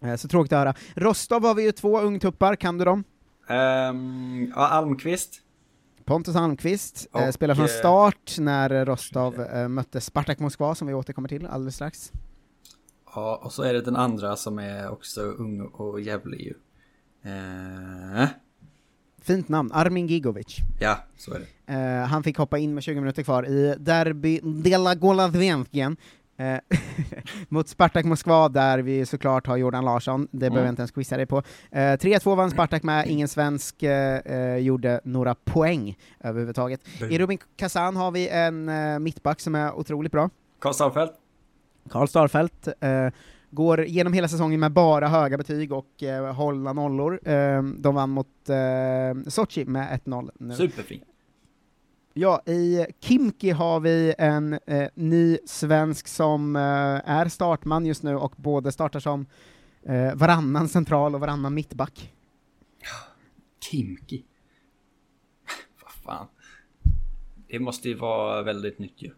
[0.00, 0.74] Eh, så tråkigt att höra.
[0.94, 3.04] Rostov har vi ju två ungtuppar, kan du dem?
[3.48, 5.40] Ehm, ja, Almqvist.
[6.08, 10.88] Pontus Almqvist eh, Och, spelar från eh, start när Rostov eh, mötte Spartak Moskva, som
[10.88, 12.12] vi återkommer till alldeles strax.
[13.14, 16.54] Ja, och så är det den andra som är också ung och jävlig ju.
[17.30, 18.28] Eh,
[19.22, 20.56] Fint namn, Armin Gigovic.
[20.80, 21.72] ja, så är det.
[21.72, 25.98] Eh, han fick hoppa in med 20 minuter kvar i Derby Dela Golavensken eh,
[27.48, 31.16] mot Spartak Moskva, där vi såklart har Jordan Larsson, det behöver jag inte ens quizza
[31.16, 31.42] dig på.
[31.70, 36.80] Eh, 3-2 vann Spartak med, ingen svensk eh, eh, gjorde några poäng överhuvudtaget.
[37.00, 37.10] Bum.
[37.10, 40.30] I Rubin Kazan har vi en eh, mittback som är otroligt bra.
[40.58, 41.12] Karl Starfelt.
[41.90, 43.08] Karl Starfelt eh,
[43.50, 47.20] går genom hela säsongen med bara höga betyg och eh, hålla nollor.
[47.28, 50.54] Eh, de vann mot eh, Sochi med 1-0 nu.
[50.54, 51.00] Superfin.
[52.20, 56.62] Ja, i Kimki har vi en eh, ny svensk som eh,
[57.10, 59.26] är startman just nu och både startar som
[59.82, 62.12] eh, varannan central och varannan mittback.
[63.70, 64.24] Kimki.
[65.82, 66.26] Vad fan.
[67.48, 69.10] Det måste ju vara väldigt nytt ju.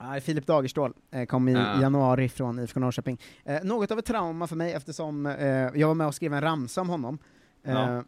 [0.00, 1.80] Nej, Filip Dagerstål eh, kom i Ja.
[1.80, 3.20] januari från IFK Norrköping.
[3.44, 6.40] Eh, något av ett trauma för mig eftersom eh, jag var med och skrev en
[6.40, 7.18] ramsa om honom
[7.62, 8.04] Ja.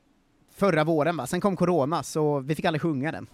[0.55, 1.27] Förra våren, va?
[1.27, 3.27] sen kom corona så vi fick aldrig sjunga den.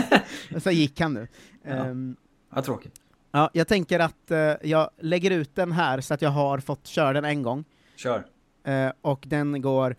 [0.60, 1.28] så gick han nu.
[1.62, 1.70] Ja.
[1.70, 2.16] Ehm,
[2.54, 3.00] Ja, tråkigt.
[3.30, 6.86] ja, jag tänker att eh, jag lägger ut den här så att jag har fått
[6.86, 7.64] köra den en gång.
[7.96, 8.26] Kör.
[8.64, 9.96] Eh, och den går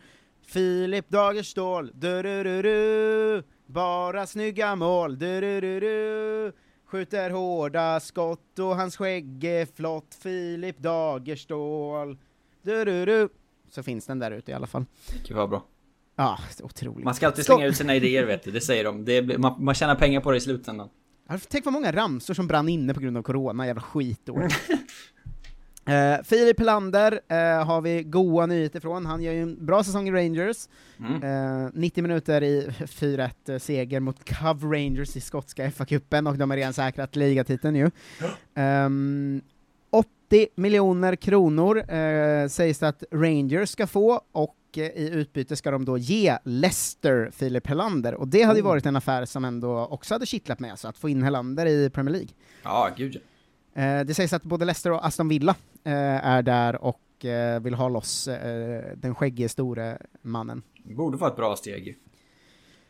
[0.47, 6.51] Filip Dagerstål, du bara snygga mål, du
[6.85, 12.17] skjuter hårda skott och hans skägg är flott, Filip Dagerstål,
[12.61, 13.29] du
[13.69, 14.85] Så finns den där ute i alla fall.
[15.27, 15.63] Gud vad bra.
[16.15, 17.05] Ja, otroligt.
[17.05, 19.05] Man ska alltid slänga ut sina idéer vet du, det säger de.
[19.05, 20.89] Det blir, man, man tjänar pengar på det i slutändan.
[21.47, 24.41] Tänk vad många ramsor som brann inne på grund av corona, jävla skitår.
[24.41, 30.07] Uh, Filip Helander uh, har vi goa nyheter från, han gör ju en bra säsong
[30.07, 30.67] i Rangers.
[30.99, 31.63] Mm.
[31.65, 36.57] Eh, 90 minuter i 4-1 seger mot Cove Rangers i skotska FA-cupen, och de har
[36.57, 37.91] redan säkrat ligatiteln ju.
[38.55, 39.41] Ehm,
[39.89, 45.71] 80 miljoner kronor eh, sägs det att Rangers ska få, och eh, i utbyte ska
[45.71, 48.67] de då ge Leicester Filip Helander, och det hade ju Oh.
[48.69, 51.89] varit en affär som ändå också hade kittlat med, så att få in Helander i
[51.89, 52.29] Premier League.
[52.63, 53.21] Ja, gud ja.
[53.81, 55.93] Eh, det sägs att både Leicester och Aston Villa eh,
[56.25, 58.29] är där och eh, vill ha loss
[58.95, 60.61] den skäggige store mannen.
[60.83, 61.97] Det borde vara ett bra steg.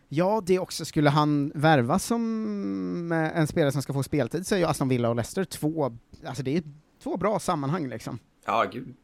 [0.08, 0.86] Ja, det också.
[0.86, 5.10] Skulle han värvas som en spelare som ska få speltid så är ju Aston Villa
[5.10, 6.64] och Leicester två, alltså det är
[7.04, 8.20] två bra sammanhang liksom.
[8.46, 8.96] Ja, gud.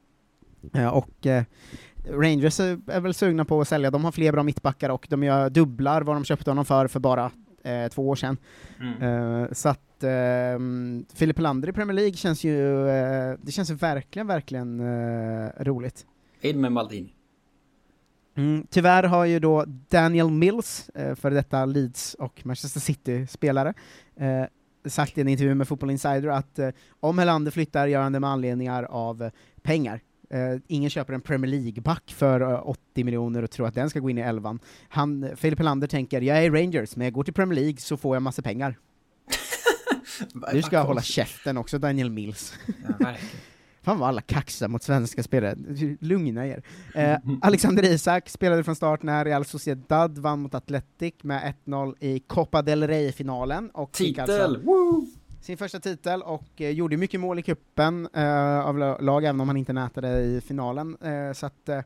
[0.93, 1.27] Och
[2.09, 5.49] Rangers är, väl sugna på att sälja, de har fler bra mittbackar och de gör
[5.49, 7.31] dubblar vad de köpte honom för för bara
[7.63, 8.37] eh, två år sedan.
[8.79, 9.01] Mm.
[9.43, 10.59] Eh, så att eh,
[11.13, 16.05] Filip Helander i Premier League känns ju, eh, det känns ju verkligen, verkligen eh, roligt.
[16.41, 17.13] In med Maldini.
[18.35, 23.73] Mm, tyvärr har ju då Daniel Mills, eh, för detta Leeds och Manchester City-spelare,
[24.15, 24.45] eh,
[24.85, 28.19] sagt i en intervju med Football Insider att eh, om Helander flyttar gör han det
[28.19, 29.31] med anledningar av eh,
[29.61, 30.01] pengar.
[30.31, 33.99] Eh, ingen köper en Premier League-back för eh, 80 miljoner och tror att den ska
[33.99, 34.59] gå in i elvan.
[34.89, 38.15] Han, Filip Helander tänker, jag är Rangers, men jag går till Premier League så får
[38.15, 38.77] jag massa pengar.
[40.53, 42.53] Du ska hålla käften också, Daniel Mills.
[42.99, 43.15] Ja.
[43.83, 45.55] Fan vad alla kaxar mot svenska spelare,
[45.99, 46.63] lugna er.
[46.95, 52.19] Eh, Alexander Isak spelade från start när Real Sociedad vann mot Athletic med 1-0 i
[52.19, 53.71] Copa del Rey-finalen.
[53.91, 54.55] Titel!
[54.55, 54.61] Alltså!
[55.41, 59.41] Sin första titel, och eh, gjorde mycket mål i kuppen eh, av la- lag, även
[59.41, 60.97] om han inte nätade i finalen.
[61.01, 61.77] Eh, så att, eh,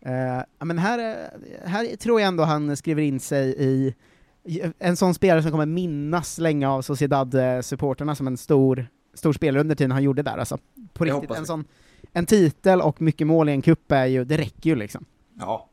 [0.00, 3.94] eh, men här, eh, här tror jag ändå han skriver in sig i
[4.78, 9.74] en sån spelare som kommer minnas länge av Sociedad-supporterna som en stor, stor spelare under
[9.74, 10.58] tiden han gjorde där alltså.
[10.92, 11.64] På Jag riktigt, en sån,
[12.12, 15.04] en titel och mycket mål i en cup är ju, det räcker ju liksom.
[15.38, 15.67] Ja.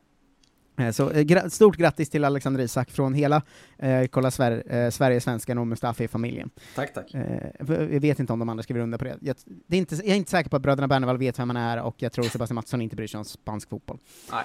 [0.78, 3.42] Eh, Så eh, gra- stort grattis till Alexander Isak från hela
[3.78, 6.50] eh, Kolla Sver eh, Sverige, svenskan och Mustafi-familjen.
[6.74, 7.14] Tack, tack.
[7.14, 7.50] Eh,
[7.92, 9.16] jag vet inte om de andra skriver under på det.
[9.20, 11.56] Jag, det är inte, jag är inte säker på att bröderna Bernevall vet vem han
[11.56, 13.98] är, och jag tror Sebastian Mattsson inte bryr sig om spansk fotboll.
[14.32, 14.44] Nej.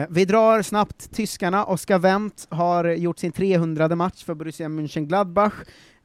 [0.00, 1.64] Eh, vi drar snabbt tyskarna.
[1.64, 5.52] Oskar Wendt har gjort sin 300 match för Borussia Mönchengladbach.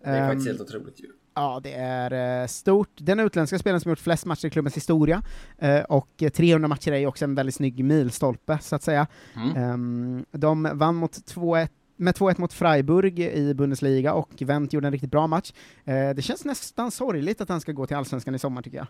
[0.03, 1.07] Det är faktiskt Ehm, helt otroligt ju.
[1.36, 2.89] Ja, det är eh, stort.
[2.95, 5.21] Den utländska spelaren som gjort flest matcher i klubbens historia,
[5.57, 9.07] eh, och eh, 300 matcher är ju också en väldigt snygg milstolpe, så att säga.
[9.36, 9.55] Mm.
[9.55, 11.67] Ehm, de vann mot 2-1
[11.97, 15.53] med 2-1 mot Freiburg i Bundesliga, och Wendt gjorde en riktigt bra match.
[15.86, 18.88] Eh, det känns nästan sorgligt att han ska gå till Allsvenskan i sommar, tycker jag.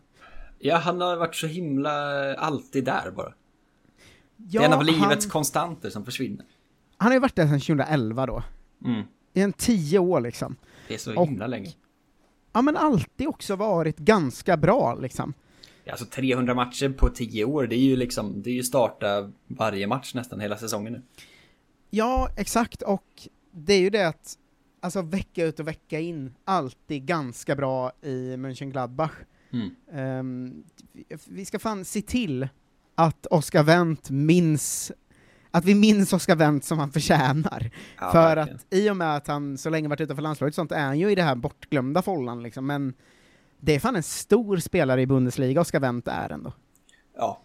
[0.59, 1.91] Ja, han har varit så himla
[2.35, 3.29] alltid där bara.
[3.29, 3.33] det
[4.57, 6.45] Ja, är en av livets han- konstanter som försvinner.
[6.97, 8.43] Han har ju varit där sedan 2011 då.
[8.85, 9.01] Mm.
[9.33, 10.55] I en tio år liksom.
[10.87, 11.69] Det är så Och- himla länge.
[12.53, 15.33] Ja, men alltid också varit ganska bra liksom.
[15.89, 19.87] Alltså 300 matcher på 10 år, det är ju liksom, det är ju starta varje
[19.87, 21.01] match nästan hela säsongen nu.
[21.89, 24.37] Ja, exakt, och det är ju det att,
[24.79, 29.11] alltså vecka ut och vecka in, alltid ganska bra i Mönchengladbach.
[29.51, 29.69] Mm.
[29.91, 30.63] Ehm,
[31.27, 32.47] vi ska fan se till
[32.95, 34.91] att Oscar Wendt minns,
[35.53, 37.69] att vi minns Oscar Wendt som han förtjänar.
[37.99, 38.55] Ja, För verkligen.
[38.57, 41.11] att i och med att han så länge varit utanför landslaget sånt är han ju
[41.11, 42.93] i det här bortglömda follan liksom, men
[43.59, 46.53] det är fan en stor spelare i Bundesliga, Oscar Wendt är ändå.
[47.17, 47.39] Ja.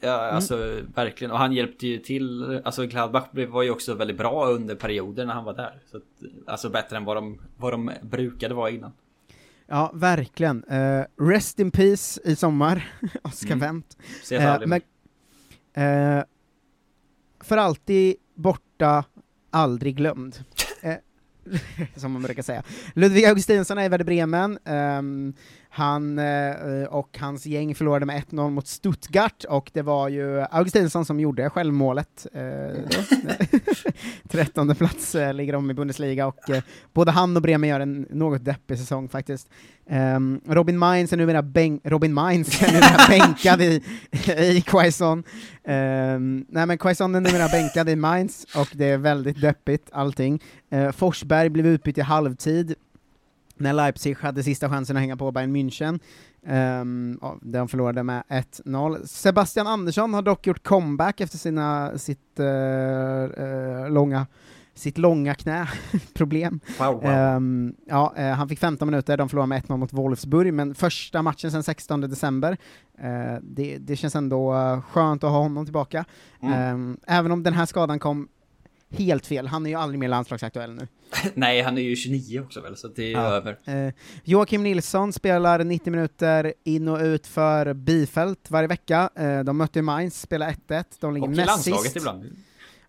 [0.00, 1.30] Ja, alltså verkligen.
[1.30, 2.60] Och han hjälpte ju till.
[2.64, 5.80] Alltså Gladbach var ju också väldigt bra under perioder när han var där.
[5.90, 6.02] Så att,
[6.46, 8.92] alltså bättre än vad de, vad de brukade vara innan.
[9.66, 10.64] Ja, verkligen.
[10.64, 12.88] Eh, rest in peace i sommar,
[13.22, 13.58] Oscar Mm.
[13.60, 13.96] Wendt.
[14.48, 14.80] Aldrig men,
[16.18, 16.24] eh,
[17.40, 19.04] för alltid borta,
[19.50, 20.44] aldrig glömd.
[20.82, 20.94] Eh,
[21.96, 22.62] som man brukar säga.
[22.94, 24.58] Ludvig Augustinsson är i Werder Bremen.
[24.64, 25.34] Ehm,
[25.70, 31.04] han eh, och hans gäng förlorade med 1-0 mot Stuttgart, och det var ju Augustinsson
[31.04, 32.26] som gjorde självmålet.
[32.32, 33.00] Eh.
[34.28, 36.62] Trettonde plats eh, ligger de i Bundesliga, och eh,
[36.92, 39.48] både han och Bremen gör en något deppig säsong faktiskt.
[39.90, 43.82] Ehm, Robin Mines är numera, bänk Robin Mines är numera bänkad i,
[44.38, 45.24] i Quaison.
[45.64, 50.42] Ehm, nej men Quaison är numera bänkad i Mainz, och det är väldigt deppigt allting.
[50.74, 52.74] Uh, Forsberg blev utbytt i halvtid,
[53.60, 56.00] när Leipzig hade sista chansen att hänga på Bayern München.
[56.46, 59.06] Um, ja, de förlorade med 1-0.
[59.06, 64.26] Sebastian Andersson har dock gjort comeback efter sina, sitt, eh, eh, långa,
[64.74, 66.60] sitt långa knäproblem.
[66.78, 67.04] Wow, wow.
[67.04, 71.22] Ehm, ja, eh, han fick 15 minuter, de förlorade med 1-0 mot Wolfsburg, men första
[71.22, 72.56] matchen sedan 16 december.
[73.40, 74.52] Det, det känns ändå
[74.90, 76.04] skönt att ha honom tillbaka.
[76.42, 76.54] Mm.
[76.54, 78.28] Ehm, även om den här skadan kom
[78.90, 80.88] helt fel, han är ju aldrig mer landslagsaktuell nu.
[81.34, 83.20] Nej, han är ju 29 också väl, så det är ju Ja.
[83.26, 83.58] över.
[83.64, 83.94] Eh,
[84.24, 89.10] Joakim Nilsson spelar 90 minuter in och ut för Bifält varje vecka.
[89.14, 91.96] Eh, de mötte Mainz, spelar 1-1, de ligger näst sist.
[91.96, 92.24] ibland.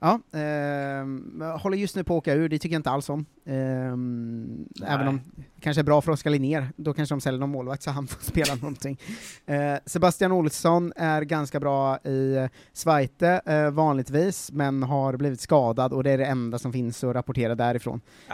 [0.02, 3.26] Ja, ehm, håller just nu på att åka ur, det tycker jag inte alls om.
[3.46, 7.50] Ehm, även om det kanske är bra för Oskar Linnér, då kanske de säljer någon
[7.50, 9.00] målvakt så han får spela någonting.
[9.46, 15.94] Eh, Sebastian Olsson är ganska bra i eh, Zweite eh, vanligtvis, men har blivit skadad
[15.94, 18.02] och det är det enda som finns att rapportera därifrån.
[18.28, 18.34] Ah.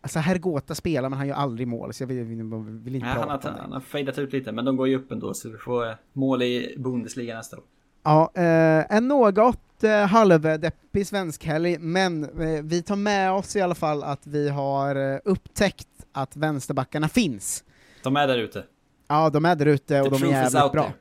[0.00, 3.16] Alltså Hergota spelar, men han gör aldrig mål, så jag vill, vill, vill inte Nej,
[3.16, 3.62] han, prata har, om det.
[3.62, 5.94] han har fejdat ut lite, men de går ju upp ändå, så vi får eh,
[6.12, 7.64] mål i Bundesliga nästa år.
[8.06, 13.74] Ja, eh, en något lite halvdeppig svenskhelg, men eh, vi tar med oss i alla
[13.74, 17.64] fall att vi har eh, upptäckt att vänsterbackarna finns.
[18.02, 18.64] De är där ute.
[19.08, 20.82] Ja, de är där ute och The de är jävligt bra.
[20.82, 20.92] there.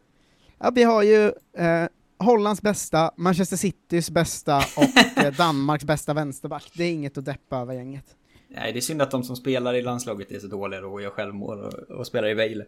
[0.60, 1.26] Ja, vi har ju
[1.58, 1.88] eh,
[2.20, 6.72] Hollands bästa, Manchester Citys bästa och eh, Danmarks bästa vänsterback.
[6.74, 8.06] Det är inget att deppa över gänget.
[8.48, 11.10] Nej, det är synd att de som spelar i landslaget är så dåliga och gör
[11.10, 12.66] självmål och, och spelar i Vejle.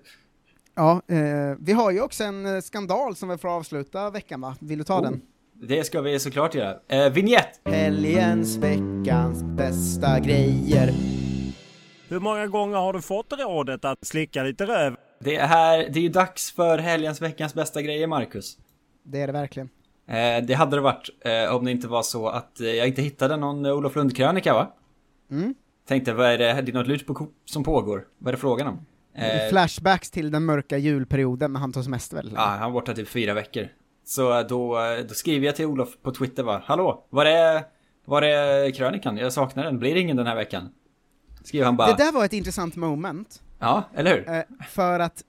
[0.78, 4.56] Ja, eh, vi har ju också en eh, skandal som vi får avsluta veckan va?
[4.60, 5.02] Vill du ta Oh.
[5.04, 5.22] den?
[5.54, 6.76] Det ska vi såklart göra.
[6.88, 7.62] Eh, vignett!
[7.66, 10.94] Helgens, veckans bästa grejer.
[12.08, 14.96] Hur många gånger har du fått rådet att slicka lite röv?
[15.20, 18.58] Det är här, det är ju dags för helgens veckans bästa grejer, Marcus.
[19.04, 19.70] Det är det verkligen.
[20.08, 23.02] Eh, det hade det varit eh, om det inte var så att eh, jag inte
[23.02, 24.74] hittade någon eh, Olof Lund-krönika va?
[25.32, 25.56] Mm.
[25.88, 28.06] Tänkte, vad är det, det är något lut på som pågår?
[28.18, 28.86] Vad är det frågan om?
[29.18, 32.94] Eh, Flashbacks till den mörka julperioden när han tog semester väldigt Ja, han var borta
[32.94, 33.68] typ fyra veckor.
[34.06, 37.64] Så då, då skriver jag till Olof på Twitter va, Hallå, var är,
[38.06, 39.18] var är krönikan?
[39.18, 40.70] Jag saknar den, blir det ingen den här veckan?
[41.44, 43.42] Skriver han bara, Det där var ett intressant moment.
[43.60, 44.30] ja, eller hur?
[44.30, 45.24] Eh, för att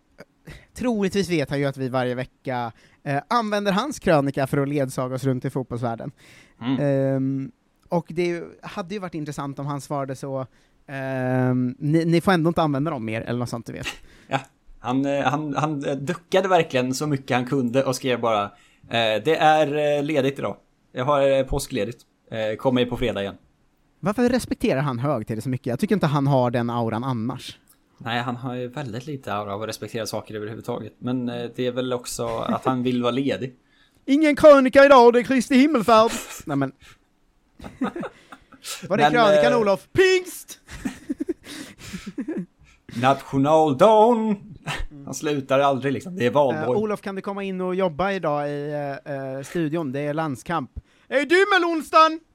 [0.46, 4.68] eh, troligtvis vet han ju att vi varje vecka eh, använder hans krönika för att
[4.68, 6.12] ledsaga oss runt i fotbollsvärlden.
[6.60, 6.80] Mm.
[6.80, 7.52] Ehm,
[7.88, 10.46] och det hade ju varit intressant om han svarade så,
[10.88, 13.86] ehm, ni, ni får ändå inte använda dem mer, eller något sånt du vet.
[14.28, 14.40] Ja,
[14.78, 18.42] han, eh, han, han eh, duckade verkligen så mycket han kunde och skrev bara
[18.90, 20.56] eh, Det är eh, ledigt idag.
[20.92, 22.02] Jag har påskledigt.
[22.30, 23.34] Eh, kommer på fredag igen.
[24.00, 25.66] Varför respekterar han högtider så mycket?
[25.66, 27.58] Jag tycker inte han har den auran annars.
[27.98, 30.92] Nej, han har ju väldigt lite aura av att respektera saker överhuvudtaget.
[30.98, 33.54] Men det är väl också att han vill vara ledig.
[34.04, 36.10] Ingen krönika idag, det är Kristi himmelfärd!
[36.46, 36.72] Nej men...
[38.88, 39.88] Var är krönikan eh, Olof?
[39.92, 40.58] Pingst!
[43.00, 44.36] Nationaldagen!
[45.04, 46.16] Han slutar aldrig liksom.
[46.16, 46.78] Det är Eh, valborg.
[46.78, 48.72] Olof, kan du komma in och jobba idag i
[49.04, 49.92] eh, studion?
[49.92, 50.70] Det är landskamp.
[51.08, 52.20] Är dymmelonsdagen?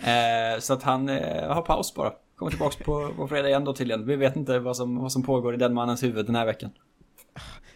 [0.00, 2.12] Eh, så att han eh, har paus bara.
[2.36, 4.06] Kommer tillbaks på, på fredag igen då tydligen.
[4.06, 6.70] Vi vet inte vad som, vad som pågår i den mannens huvud den här veckan.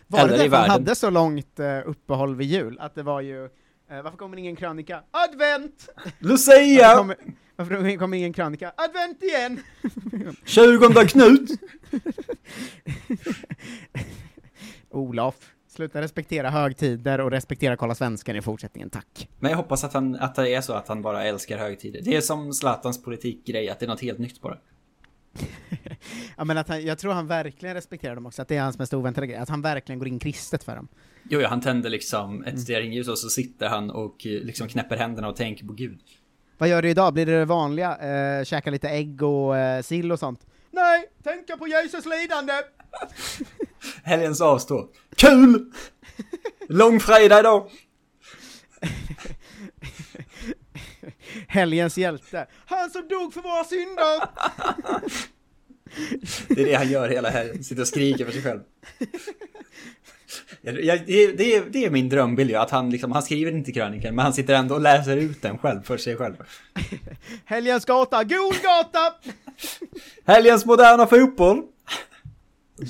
[0.06, 2.78] Var Eller det därför han hade så långt eh, uppehåll vid jul?
[2.80, 3.48] Att det var ju,
[3.90, 5.02] eh, varför kommer ingen krönika?
[5.10, 5.88] Advent!
[6.18, 6.94] Lucia!
[6.94, 7.16] Varför kommer,
[7.56, 8.72] varför kommer ingen krönika?
[8.76, 9.60] Advent igen!
[10.44, 11.50] 20 Knut!
[14.90, 15.34] Olof,
[15.68, 19.28] sluta respektera högtider och respektera Kolla Svenskan i fortsättningen, tack.
[19.38, 22.00] Men jag hoppas att, han, att det är så att han bara älskar högtider.
[22.04, 24.58] Det är som Zlatans politikgrej, att det är något helt nytt bara.
[26.36, 28.78] Ja, men att han, jag tror han verkligen respekterar dem också, att det är hans
[28.78, 30.88] mest oväntade grej, att han verkligen går in kristet för dem.
[31.28, 34.96] Jo, ja, han tänder liksom ett stearinljus och så sitter han och eh, liksom knäpper
[34.96, 36.00] händerna och tänker på Gud.
[36.58, 37.14] Vad gör du idag?
[37.14, 37.96] Blir det det vanliga?
[37.96, 40.46] Eh, käka lite ägg och eh, sill och sånt?
[40.70, 42.52] Nej, tänka på Jesus lidande!
[44.02, 44.88] Helgens avstå.
[45.16, 45.72] Kul!
[46.68, 47.70] Långfredag idag!
[51.48, 52.46] Helgens hjälte.
[52.66, 54.28] Han som dog för våra synder!
[56.48, 58.60] Det är det han gör hela helgen, sitter och skriker för sig själv.
[60.60, 63.72] Jag, jag, det, är, det är min drömbild ju, att han liksom, han skriver inte
[63.72, 66.34] krönikan, men han sitter ändå och läser ut den själv för sig själv.
[67.44, 69.14] Helgens gata, Golgata!
[70.24, 71.62] Helgens moderna fotboll!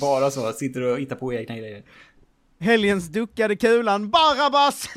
[0.01, 1.83] Bara så, sitter och hittar på egna grejer.
[2.59, 4.89] Helgens duckade kulan, Barabbas!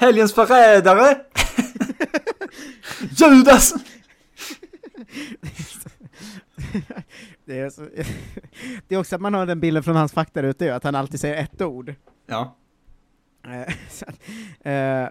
[0.00, 1.20] Helgens förrädare!
[3.16, 3.74] Judas!
[7.44, 7.82] det, är så,
[8.88, 11.20] det är också att man har den bilden från hans faktaruta ju, att han alltid
[11.20, 11.94] säger ett ord.
[12.26, 12.56] Ja.
[13.46, 14.12] Eh, så eh,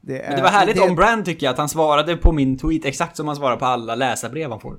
[0.00, 2.58] det, Men det var härligt det, om Brand tycker jag, att han svarade på min
[2.58, 4.78] tweet exakt som han svarar på alla läsarbrev han får.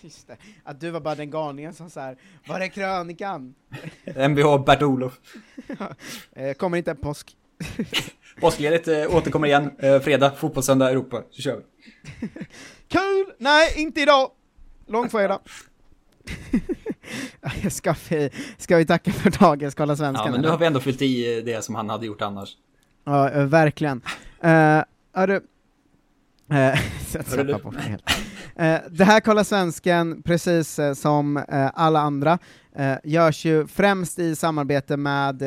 [0.00, 2.16] Just det, att du var bara den galningen som såhär,
[2.46, 3.54] var är krönikan?
[4.04, 5.12] Mvh Bert-Olof.
[6.32, 7.36] eh, kommer inte en påsk.
[8.40, 11.22] Påskledigt eh, återkommer igen, eh, fredag, fotbollssöndag, Europa.
[11.30, 11.62] Så kör vi.
[12.88, 13.34] Kul!
[13.38, 14.30] Nej, inte idag!
[14.86, 15.40] Långfredag.
[17.70, 20.26] ska, vi, ska vi tacka för dagens Kolla Svenskan?
[20.26, 22.56] Ja, men nu har vi ändå fyllt i eh, det som han hade gjort annars.
[23.04, 24.02] Ja, verkligen.
[24.44, 24.82] Uh,
[25.12, 25.40] hörru...
[26.52, 26.56] Uh,
[27.78, 28.10] helt.
[28.58, 32.38] Eh, det här Kolla Svensken, precis eh, som eh, alla andra,
[32.76, 35.42] eh, görs ju främst i samarbete med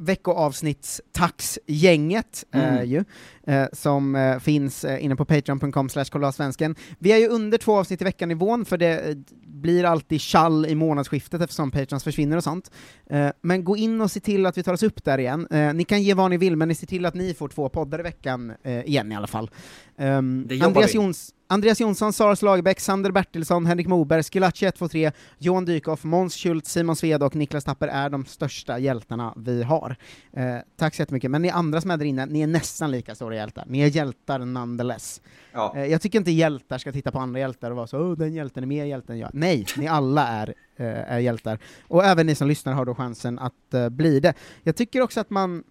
[0.00, 2.88] veckoavsnittstaxgänget, eh, Mm.
[2.90, 3.04] ju,
[3.46, 6.74] eh, som eh, finns eh, inne på patreon.com slash kolla svensken.
[6.98, 9.16] Vi är ju under två avsnitt i veckan-nivån, för det eh,
[9.46, 12.70] blir alltid chall i månadsskiftet eftersom patrons försvinner och sånt.
[13.10, 15.46] Eh, men gå in och se till att vi tar oss upp där igen.
[15.50, 17.68] Eh, ni kan ge vad ni vill, men ni ser till att ni får två
[17.68, 19.50] poddar i veckan eh, igen i alla fall.
[19.96, 20.94] Um, Andreas vi.
[20.96, 26.72] Jons Andreas Jonsson, Sara Slagerbäck, Sander Bertilsson, Henrik Moberg, Schillaci 123, Johan Dykhoff, Måns Schultz,
[26.72, 29.96] Simon Sved och Niklas Tapper är de största hjältarna vi har.
[30.32, 33.14] Eh, tack så jättemycket, men ni andra som är där inne, ni är nästan lika
[33.14, 33.64] stora hjältar.
[33.68, 35.20] Ni är hjältar nonetheless.
[35.52, 35.74] Ja.
[35.76, 38.34] Eh, jag tycker inte hjältar ska titta på andra hjältar och vara så åh den
[38.34, 39.30] hjälten är mer hjälte än jag.
[39.32, 41.58] Nej, ni alla är, eh, är hjältar.
[41.88, 44.34] Och även ni som lyssnar har då chansen att eh, bli det.
[44.62, 45.64] Jag tycker också att man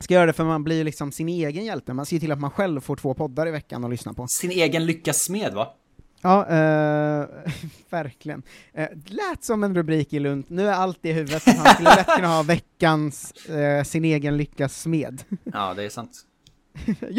[0.00, 2.50] ska göra det för man blir liksom sin egen hjälte, man ser till att man
[2.50, 4.26] själv får två poddar i veckan att lyssna på.
[4.26, 5.74] Sin egen lyckas smed va?
[6.22, 7.26] Ja, eh,
[7.90, 8.42] verkligen.
[8.74, 11.94] Eh, lät som en rubrik i Lund, nu är allt i huvudet, så han skulle
[11.94, 15.22] lätt kunna ha veckans eh, sin egen lyckas smed.
[15.44, 16.26] Ja, det är sant.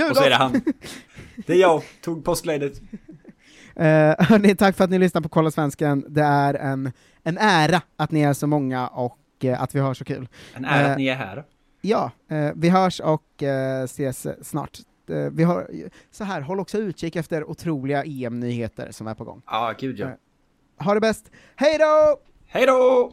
[0.09, 0.61] Och så är det han.
[1.45, 2.81] Det är jag, tog påskledigt.
[3.75, 6.05] Eh, hörni, tack för att ni lyssnar på Kolla Svensken.
[6.07, 6.91] Det är en,
[7.23, 10.27] en ära att ni är så många och eh, att vi har så kul.
[10.53, 11.43] En ära Eh, att ni är här.
[11.81, 14.79] Ja, eh, vi hörs och eh, ses snart.
[15.09, 15.69] Eh, vi har,
[16.11, 19.41] så här, håll också utkik efter otroliga EM-nyheter som är på gång.
[19.45, 20.07] Ja, gud ja.
[20.07, 20.13] Eh,
[20.85, 22.19] Ha det bäst, hej då!
[22.47, 23.11] Hej då!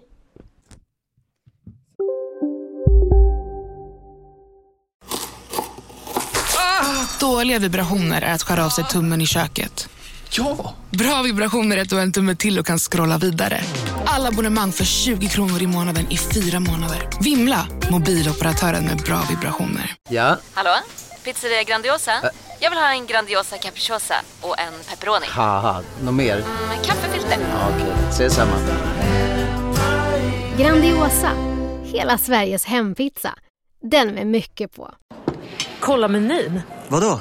[7.20, 9.88] Dåliga vibrationer är att skära av sig tummen i köket.
[10.30, 10.74] Ja!
[10.90, 13.60] Bra vibrationer är du har en tumme till och kan scrolla vidare.
[14.06, 17.08] Alla abonnemang för 20 kronor i månaden i fyra månader.
[17.20, 17.66] Vimla!
[17.90, 19.94] Mobiloperatören med bra vibrationer.
[20.08, 20.70] Ja, Hallå?
[21.24, 22.12] Pizzeria Grandiosa?
[22.60, 25.26] Jag vill ha en Grandiosa capriciosa och en pepperoni.
[26.02, 26.36] något mer?
[26.68, 27.38] Med kaffefilter.
[27.52, 28.52] Ja, Okej, ses samma.
[30.58, 31.30] Grandiosa,
[31.84, 33.34] hela Sveriges hempizza.
[33.90, 34.90] Den med mycket på.
[35.80, 36.60] Kolla menyn.
[36.88, 37.20] Vadå?